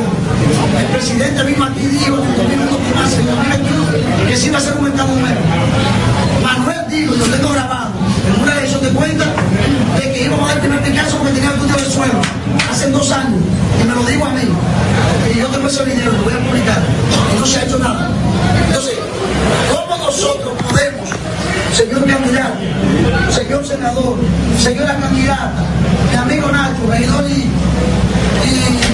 [0.79, 5.41] El presidente mismo aquí dijo en 2021 que sí va a ser un mercado nuevo.
[6.43, 7.91] Manuel dijo, yo tengo grabado
[8.27, 9.25] en una elección de cuenta
[9.97, 12.21] de que íbamos a dar el primer Picasso porque tenía el punto del suelo
[12.69, 13.41] hace dos años
[13.81, 14.41] y me lo digo a mí
[15.33, 16.81] y yo tengo ese video lo voy a publicar
[17.35, 18.09] y no se ha hecho nada
[18.67, 18.95] entonces
[19.71, 21.09] ¿Cómo nosotros podemos,
[21.73, 22.57] señor candidato,
[23.45, 24.17] señor senador,
[24.59, 25.65] señora candidata,
[26.09, 27.43] mi amigo Nacho, regidor y,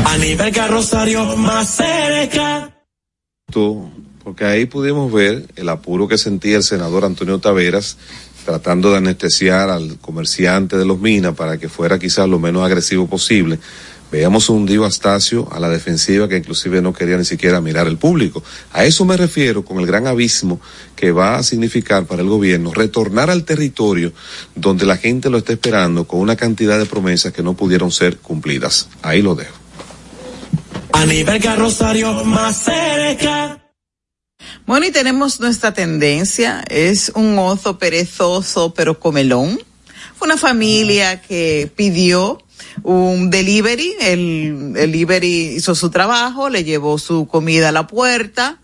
[0.05, 2.69] A nivel carrosario más cerca.
[4.23, 7.97] porque ahí pudimos ver el apuro que sentía el senador Antonio Taveras
[8.45, 13.07] tratando de anestesiar al comerciante de los minas para que fuera quizás lo menos agresivo
[13.07, 13.59] posible.
[14.11, 17.97] Veíamos un Dio Astacio a la defensiva que inclusive no quería ni siquiera mirar el
[17.97, 18.43] público.
[18.73, 20.59] A eso me refiero con el gran abismo
[20.95, 24.11] que va a significar para el gobierno retornar al territorio
[24.53, 28.17] donde la gente lo está esperando con una cantidad de promesas que no pudieron ser
[28.17, 28.89] cumplidas.
[29.01, 29.55] Ahí lo dejo.
[30.91, 33.61] A nivel Rosario más cerca.
[34.65, 39.59] Bueno, y tenemos nuestra tendencia, es un oso perezoso pero comelón.
[40.15, 42.43] Fue una familia que pidió
[42.83, 48.59] un delivery, el, el delivery hizo su trabajo, le llevó su comida a la puerta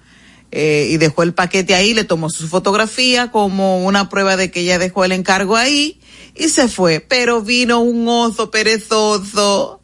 [0.51, 4.61] eh, y dejó el paquete ahí, le tomó su fotografía como una prueba de que
[4.61, 5.99] ella dejó el encargo ahí
[6.35, 6.99] y se fue.
[6.99, 9.81] Pero vino un oso perezoso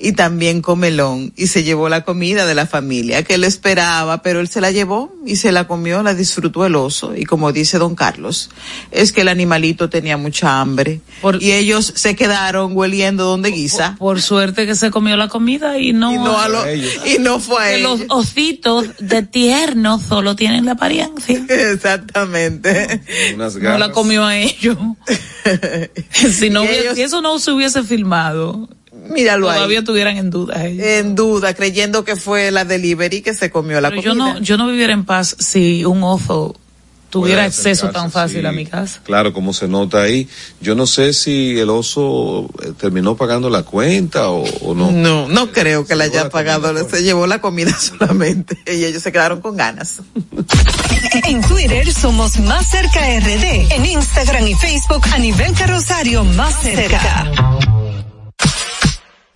[0.00, 4.40] y también comelón y se llevó la comida de la familia que él esperaba, pero
[4.40, 7.78] él se la llevó y se la comió, la disfrutó el oso y como dice
[7.78, 8.50] don Carlos,
[8.90, 11.00] es que el animalito tenía mucha hambre
[11.38, 13.96] y ellos se quedaron hueliendo donde guisa.
[13.98, 17.18] Por, por, suerte que se comió la comida y no, y no, a lo, y
[17.20, 18.00] no fue a ellos.
[18.00, 21.44] Los ositos de tierno solo tienen la apariencia.
[21.48, 23.02] Exactamente.
[23.36, 24.78] No la comió a ellos.
[26.12, 28.68] si, no, ellos, si eso no se hubiese filmado,
[29.08, 29.82] Míralo Todavía ahí.
[29.82, 30.66] estuvieran en duda.
[30.66, 34.14] En duda, creyendo que fue la delivery que se comió la Pero comida.
[34.14, 36.56] Yo no, yo no viviera en paz si un oso
[37.10, 38.46] tuviera acceso casa, tan fácil sí.
[38.46, 39.00] a mi casa.
[39.02, 40.28] Claro, como se nota ahí.
[40.60, 44.90] Yo no sé si el oso eh, terminó pagando la cuenta o, o no.
[44.92, 46.72] No, no creo que la haya pagado.
[46.88, 50.00] Se llevó la comida solamente y ellos se quedaron con ganas.
[51.26, 53.72] En Twitter somos Más Cerca RD.
[53.72, 57.30] En Instagram y Facebook a nivel carrosario Más Cerca.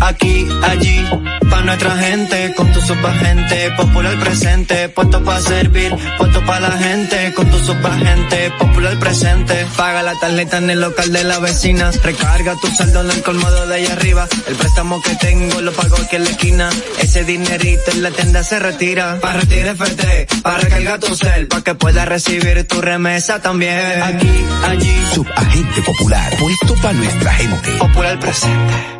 [0.00, 1.04] Aquí, allí,
[1.50, 7.34] pa' nuestra gente, con tu subagente, popular presente, puesto pa' servir, puesto pa' la gente,
[7.34, 9.66] con tu subagente, popular presente.
[9.76, 13.66] Paga la tarjeta en el local de la vecina, recarga tu saldo en el colmado
[13.66, 17.90] de allá arriba, el préstamo que tengo lo pago aquí en la esquina, ese dinerito
[17.90, 22.08] en la tienda se retira, pa' retirar FT, pa' recargar tu cel, pa' que puedas
[22.08, 24.02] recibir tu remesa también.
[24.02, 27.70] Aquí, allí, Subagente popular, puesto para nuestra gente.
[27.78, 28.99] popular presente.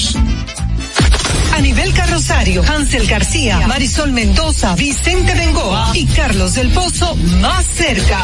[3.11, 8.23] García, Marisol Mendoza, Vicente Bengoa y Carlos del Pozo más cerca.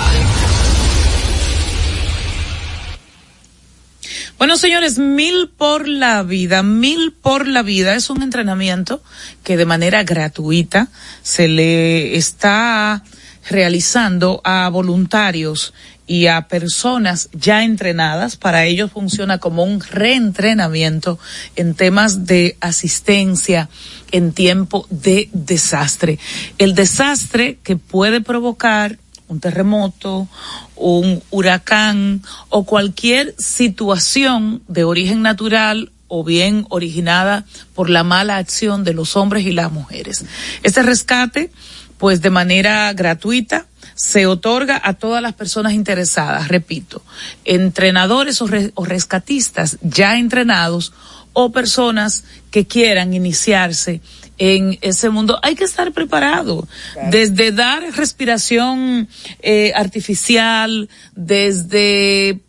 [4.38, 9.04] Bueno, señores, mil por la vida, mil por la vida es un entrenamiento
[9.44, 10.88] que de manera gratuita
[11.22, 13.04] se le está
[13.50, 15.74] realizando a voluntarios
[16.08, 18.38] y a personas ya entrenadas.
[18.38, 21.20] Para ellos funciona como un reentrenamiento
[21.56, 23.70] en temas de asistencia
[24.12, 26.18] en tiempo de desastre.
[26.58, 28.98] El desastre que puede provocar
[29.28, 30.28] un terremoto,
[30.76, 37.46] un huracán o cualquier situación de origen natural o bien originada
[37.76, 40.24] por la mala acción de los hombres y las mujeres.
[40.64, 41.52] Este rescate,
[41.98, 43.66] pues de manera gratuita,
[43.98, 47.02] se otorga a todas las personas interesadas, repito,
[47.46, 50.94] entrenadores o, o rescatistas ya entrenados
[51.34, 54.02] o personas que quieran iniciarse
[54.38, 56.68] en ese mundo, hay que estar preparado.
[57.10, 59.08] Desde dar respiración
[59.42, 62.40] eh, artificial, desde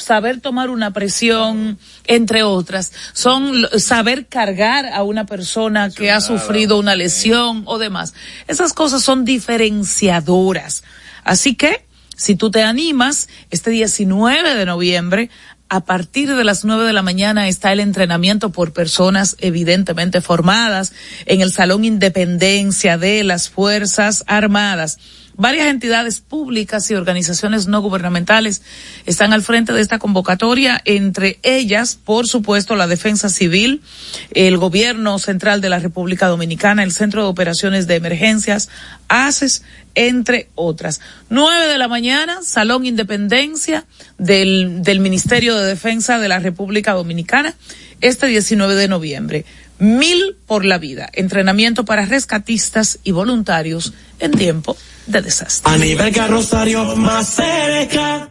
[0.00, 6.78] saber tomar una presión, entre otras, son saber cargar a una persona que ha sufrido
[6.78, 8.14] una lesión o demás.
[8.48, 10.82] Esas cosas son diferenciadoras.
[11.24, 11.84] Así que,
[12.16, 15.30] si tú te animas, este 19 de noviembre,
[15.70, 20.92] a partir de las nueve de la mañana está el entrenamiento por personas evidentemente formadas
[21.26, 24.98] en el Salón Independencia de las Fuerzas Armadas.
[25.40, 28.60] Varias entidades públicas y organizaciones no gubernamentales
[29.06, 33.80] están al frente de esta convocatoria, entre ellas, por supuesto, la Defensa Civil,
[34.32, 38.68] el Gobierno Central de la República Dominicana, el Centro de Operaciones de Emergencias,
[39.08, 39.62] ACES,
[39.94, 41.00] entre otras.
[41.30, 43.86] Nueve de la mañana, Salón Independencia
[44.18, 47.54] del, del Ministerio de Defensa de la República Dominicana,
[48.02, 49.46] este 19 de noviembre.
[49.80, 51.08] Mil por la vida.
[51.14, 54.76] Entrenamiento para rescatistas y voluntarios en tiempo
[55.06, 55.72] de desastre.
[55.72, 58.30] A nivel carrosario más cerca.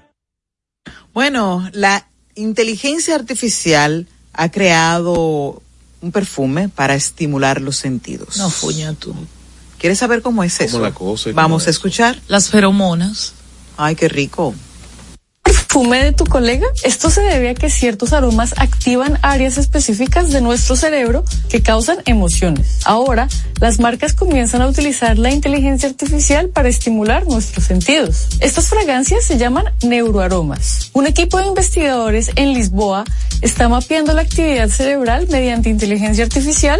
[1.13, 5.61] Bueno, la inteligencia artificial ha creado
[6.01, 8.37] un perfume para estimular los sentidos.
[8.37, 9.15] No fuña tú.
[9.79, 10.79] ¿Quieres saber cómo es eso?
[10.79, 11.75] la cosa y Vamos a es.
[11.77, 12.19] escuchar.
[12.27, 13.33] Las feromonas.
[13.75, 14.53] Ay, qué rico.
[15.49, 16.67] Perfume de tu colega?
[16.83, 21.97] Esto se debe a que ciertos aromas activan áreas específicas de nuestro cerebro que causan
[22.05, 22.81] emociones.
[22.85, 23.27] Ahora,
[23.59, 28.27] las marcas comienzan a utilizar la inteligencia artificial para estimular nuestros sentidos.
[28.41, 30.91] Estas fragancias se llaman neuroaromas.
[30.93, 33.03] Un equipo de investigadores en Lisboa
[33.41, 36.79] está mapeando la actividad cerebral mediante inteligencia artificial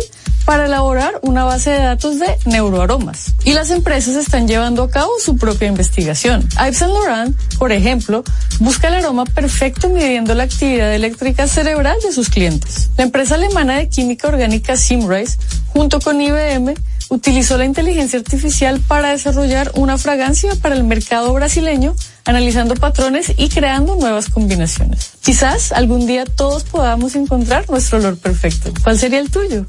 [0.49, 3.35] para elaborar una base de datos de neuroaromas.
[3.43, 6.41] Y las empresas están llevando a cabo su propia investigación.
[6.55, 8.23] Yves Saint Laurent, por ejemplo,
[8.59, 12.89] busca el aroma perfecto midiendo la actividad eléctrica cerebral de sus clientes.
[12.97, 15.37] La empresa alemana de química orgánica Simrise,
[15.67, 16.75] junto con IBM,
[17.09, 21.95] utilizó la inteligencia artificial para desarrollar una fragancia para el mercado brasileño,
[22.25, 25.13] analizando patrones y creando nuevas combinaciones.
[25.21, 28.71] Quizás algún día todos podamos encontrar nuestro olor perfecto.
[28.83, 29.65] ¿Cuál sería el tuyo?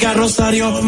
[0.00, 0.82] Carrosario.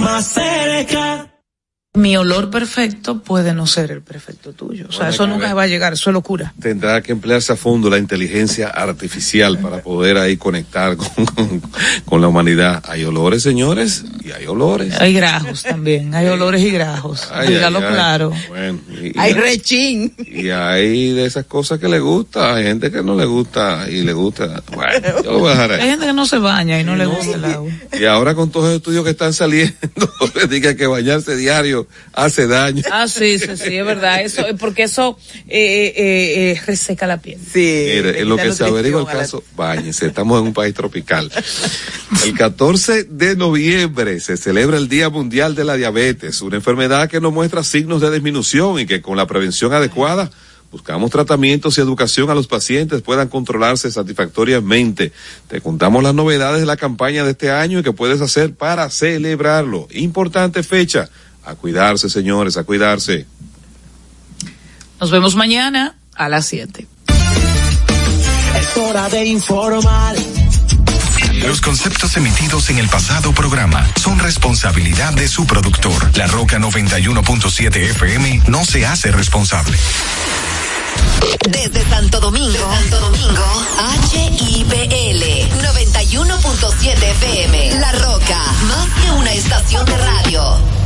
[1.96, 4.86] Mi olor perfecto puede no ser el perfecto tuyo.
[4.88, 5.56] O sea, Bueno, hay eso nunca ver.
[5.56, 6.52] va a llegar, eso es locura.
[6.60, 11.62] Tendrá que emplearse a fondo la inteligencia artificial para poder ahí conectar con, con-
[12.04, 12.82] con la humanidad.
[12.86, 15.00] Hay olores, señores, y hay olores.
[15.00, 17.28] Hay grajos también, hay olores y grajos.
[17.32, 17.92] Ay, Dígalo ay, ay.
[17.92, 18.32] claro.
[18.48, 20.14] Bueno, y, y- Hay rechín.
[20.18, 24.02] y hay de esas cosas que le gusta, hay gente que no le gusta y
[24.02, 24.62] le gusta.
[24.74, 25.88] Bueno, yo lo voy a dejar Hay ahí.
[25.90, 27.70] gente que no se baña y no le gusta el agua.
[27.98, 29.74] Y ahora con todos los estudios que están saliendo,
[30.50, 32.82] diga que bañarse diario hace daño.
[32.90, 34.22] Ah, sí, sí, sí, es verdad.
[34.22, 35.18] Eso, porque eso
[35.48, 37.38] eh, eh, eh, reseca la piel.
[37.38, 37.58] Sí.
[37.94, 41.30] Mire, en lo que se averigua el caso, bañense, estamos en un país tropical.
[42.24, 47.20] El 14 de noviembre se celebra el Día Mundial de la Diabetes, una enfermedad que
[47.20, 50.30] no muestra signos de disminución y que con la prevención adecuada
[50.70, 55.12] buscamos tratamientos y educación a los pacientes puedan controlarse satisfactoriamente.
[55.48, 58.90] Te contamos las novedades de la campaña de este año y qué puedes hacer para
[58.90, 59.88] celebrarlo.
[59.92, 61.08] Importante fecha.
[61.46, 63.24] A cuidarse, señores, a cuidarse.
[65.00, 66.88] Nos vemos mañana a las 7.
[68.60, 70.16] Es hora de informar.
[71.34, 76.16] Los conceptos emitidos en el pasado programa son responsabilidad de su productor.
[76.16, 79.78] La Roca 91.7 FM no se hace responsable.
[81.48, 83.66] Desde Santo Domingo, Santo Domingo,
[84.10, 85.22] HIPL
[85.62, 87.80] 91.7 FM.
[87.80, 90.85] La Roca, más que una estación de radio.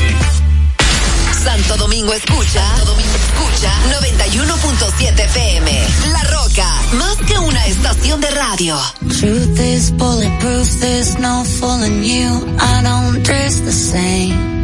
[1.42, 3.70] Santo Domingo escucha, Santo Domingo escucha
[4.00, 5.86] 91.7 FM.
[6.12, 8.78] La Roca, más que una estación de radio.
[9.20, 12.46] Truth is bulletproof, there's no fooling you.
[12.58, 14.63] I don't dress the same.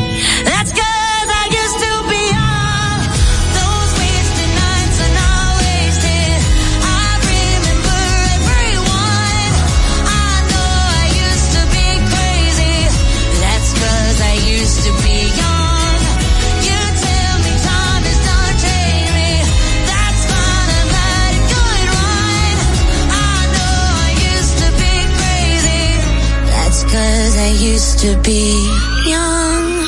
[27.61, 28.57] Used to be
[29.05, 29.85] young.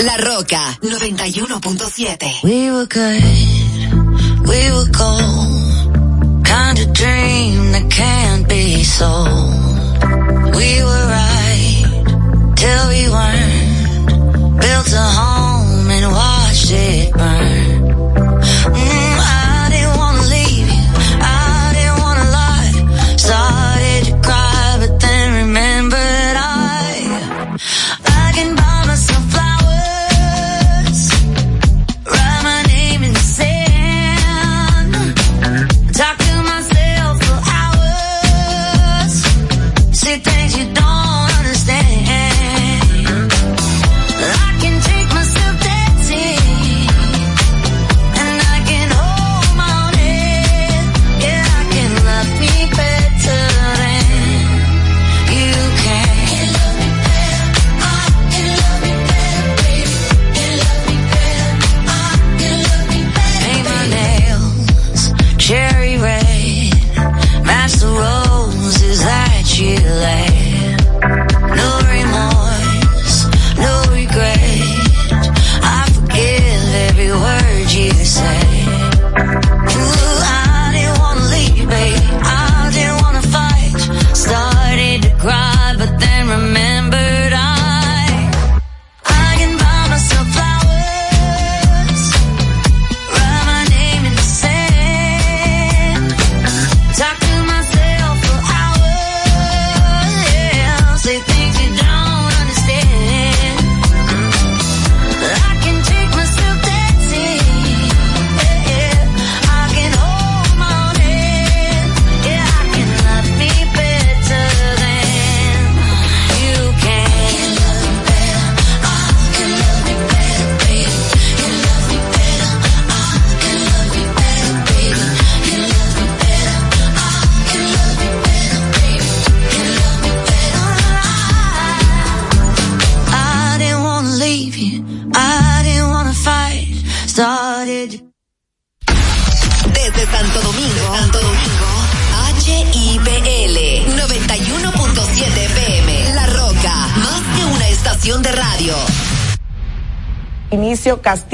[0.00, 2.42] La Roca 91.7.
[2.42, 3.22] We were good,
[4.48, 6.44] we were gold.
[6.44, 9.28] Kind of dream that can't be sold.
[10.56, 11.84] We were right
[12.56, 14.60] till we weren't.
[14.60, 17.69] Built a home and watched it burn.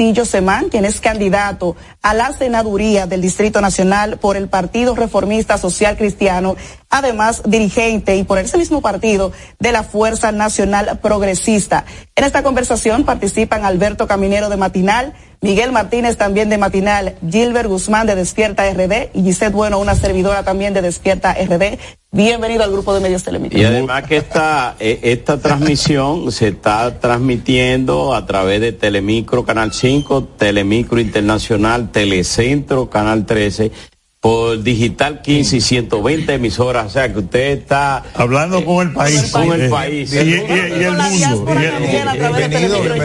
[0.07, 5.57] Castillo Semán, quien es candidato a la senaduría del Distrito Nacional por el Partido Reformista
[5.57, 6.55] Social Cristiano,
[6.89, 11.83] además dirigente y por ese mismo partido de la Fuerza Nacional Progresista.
[12.15, 18.07] En esta conversación participan Alberto Caminero de Matinal, Miguel Martínez también de Matinal, Gilbert Guzmán
[18.07, 21.77] de Despierta RD y Gisette Bueno, una servidora también de Despierta RD.
[22.17, 23.59] Bienvenido al grupo de medios telemicro.
[23.59, 29.71] Y además que esta, eh, esta transmisión se está transmitiendo a través de Telemicro Canal
[29.71, 33.71] 5, Telemicro Internacional, Telecentro Canal 13,
[34.19, 36.87] por Digital 15 y 1veinte emisoras.
[36.87, 38.03] O sea que usted está...
[38.15, 39.31] Hablando con el país.
[39.31, 40.11] Con el Eh, país.
[40.11, 41.45] y- el mundo.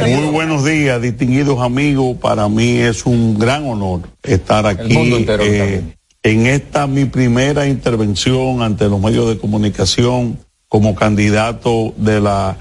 [0.07, 2.17] Muy buenos días, distinguidos amigos.
[2.17, 5.83] Para mí es un gran honor estar aquí mundo entero eh.
[6.23, 12.57] En esta mi primera intervención ante los medios de comunicación como candidato de la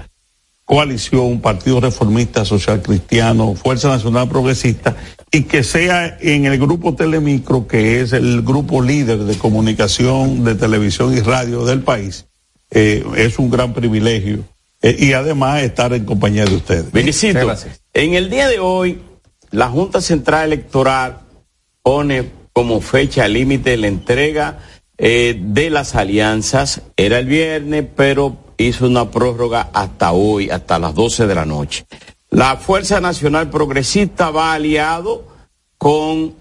[0.64, 4.96] coalición Partido Reformista Social Cristiano, Fuerza Nacional Progresista,
[5.30, 10.54] y que sea en el grupo Telemicro, que es el grupo líder de comunicación de
[10.54, 12.26] televisión y radio del país.
[12.70, 14.44] Eh, es un gran privilegio.
[14.82, 16.86] Eh, y además estar en compañía de ustedes.
[16.90, 17.54] Felicito.
[17.94, 19.00] En el día de hoy,
[19.50, 21.20] la Junta Central Electoral
[21.82, 24.58] pone como fecha límite la entrega
[24.98, 26.82] eh, de las alianzas.
[26.96, 31.86] Era el viernes, pero hizo una prórroga hasta hoy, hasta las 12 de la noche.
[32.30, 35.26] La Fuerza Nacional Progresista va aliado
[35.78, 36.34] con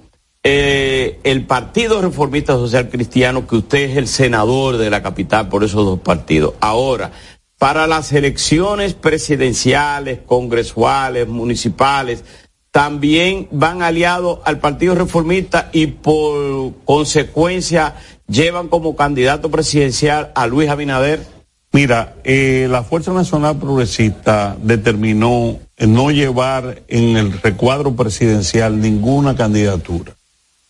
[0.43, 5.63] eh, el Partido Reformista Social Cristiano, que usted es el senador de la capital por
[5.63, 6.53] esos dos partidos.
[6.61, 7.11] Ahora,
[7.57, 12.23] para las elecciones presidenciales, congresuales, municipales,
[12.71, 17.95] también van aliados al Partido Reformista y por consecuencia
[18.27, 21.25] llevan como candidato presidencial a Luis Abinader.
[21.73, 30.13] Mira, eh, la Fuerza Nacional Progresista determinó no llevar en el recuadro presidencial ninguna candidatura.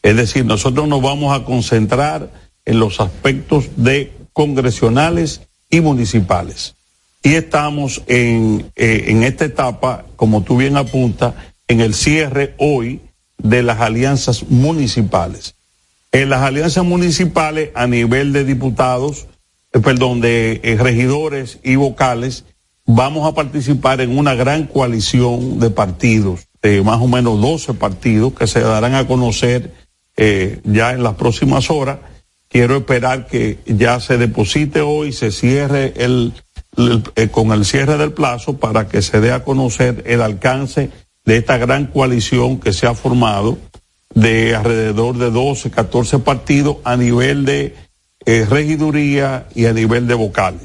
[0.04, 2.32] Es decir, nosotros nos vamos a concentrar
[2.66, 6.76] en los aspectos de congresionales y municipales.
[7.24, 11.36] Y estamos en, eh, en esta etapa, como tú bien apuntas,
[11.72, 13.00] en el cierre hoy
[13.38, 15.56] de las alianzas municipales.
[16.12, 19.28] En las alianzas municipales a nivel de diputados,
[19.72, 22.44] eh, perdón, de eh, regidores y vocales,
[22.86, 28.34] vamos a participar en una gran coalición de partidos, de más o menos 12 partidos
[28.34, 29.74] que se darán a conocer
[30.18, 32.00] eh, ya en las próximas horas.
[32.50, 36.34] Quiero esperar que ya se deposite hoy, se cierre el,
[37.32, 40.90] con el cierre del plazo para que se dé a conocer el alcance
[41.26, 43.58] de esta gran coalición que se ha formado
[44.14, 47.76] de alrededor de 12, 14 partidos a nivel de
[48.26, 50.62] eh, regiduría y a nivel de vocales.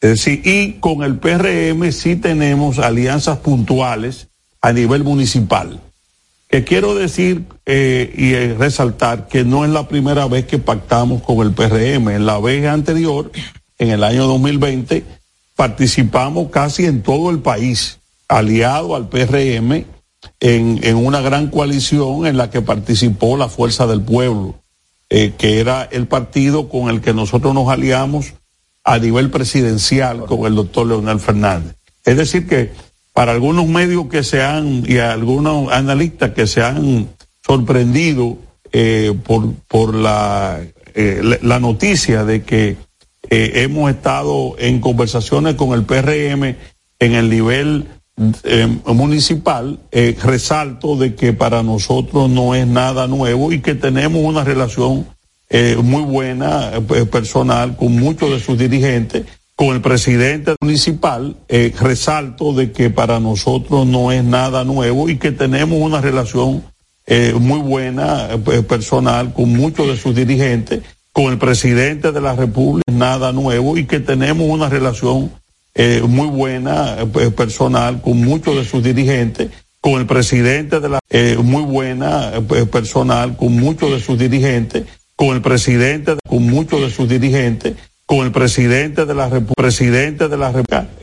[0.00, 4.28] Es decir, y con el PRM sí tenemos alianzas puntuales
[4.60, 5.80] a nivel municipal.
[6.48, 11.22] Que quiero decir eh, y eh, resaltar que no es la primera vez que pactamos
[11.22, 12.08] con el PRM.
[12.10, 13.32] En la vez anterior,
[13.78, 15.02] en el año 2020,
[15.56, 17.98] participamos casi en todo el país,
[18.28, 19.84] aliado al PRM,
[20.40, 24.56] en, en una gran coalición en la que participó la Fuerza del Pueblo,
[25.08, 28.34] eh, que era el partido con el que nosotros nos aliamos
[28.84, 31.76] a nivel presidencial con el doctor Leonel Fernández.
[32.04, 32.72] Es decir, que
[33.12, 37.08] para algunos medios que se han, y algunos analistas que se han
[37.44, 38.36] sorprendido
[38.72, 40.60] eh, por, por la,
[40.94, 42.76] eh, la- la noticia de que
[43.28, 46.56] hemos estado en conversaciones con el PRM
[47.00, 47.86] en el nivel
[48.44, 54.24] eh, municipal, eh, resalto de que para nosotros no es nada nuevo y que tenemos
[54.24, 55.06] una relación
[55.50, 56.72] eh, muy buena,
[57.10, 63.86] personal, con muchos de sus dirigentes, con el presidente municipal, resalto de que para nosotros
[63.86, 66.64] no es nada nuevo y que tenemos una relación
[67.38, 68.28] muy buena,
[68.68, 73.84] personal, con muchos de sus dirigentes, con el presidente de la República, nada nuevo y
[73.84, 75.30] que tenemos una relación
[75.76, 79.50] eh, muy buena, eh, personal, con muchos de sus dirigentes,
[79.80, 84.84] con el presidente de la, eh, muy buena, eh, personal, con muchos de sus dirigentes,
[85.14, 87.74] con el presidente, con muchos de sus dirigentes,
[88.06, 90.88] con el presidente de la presidente de la República,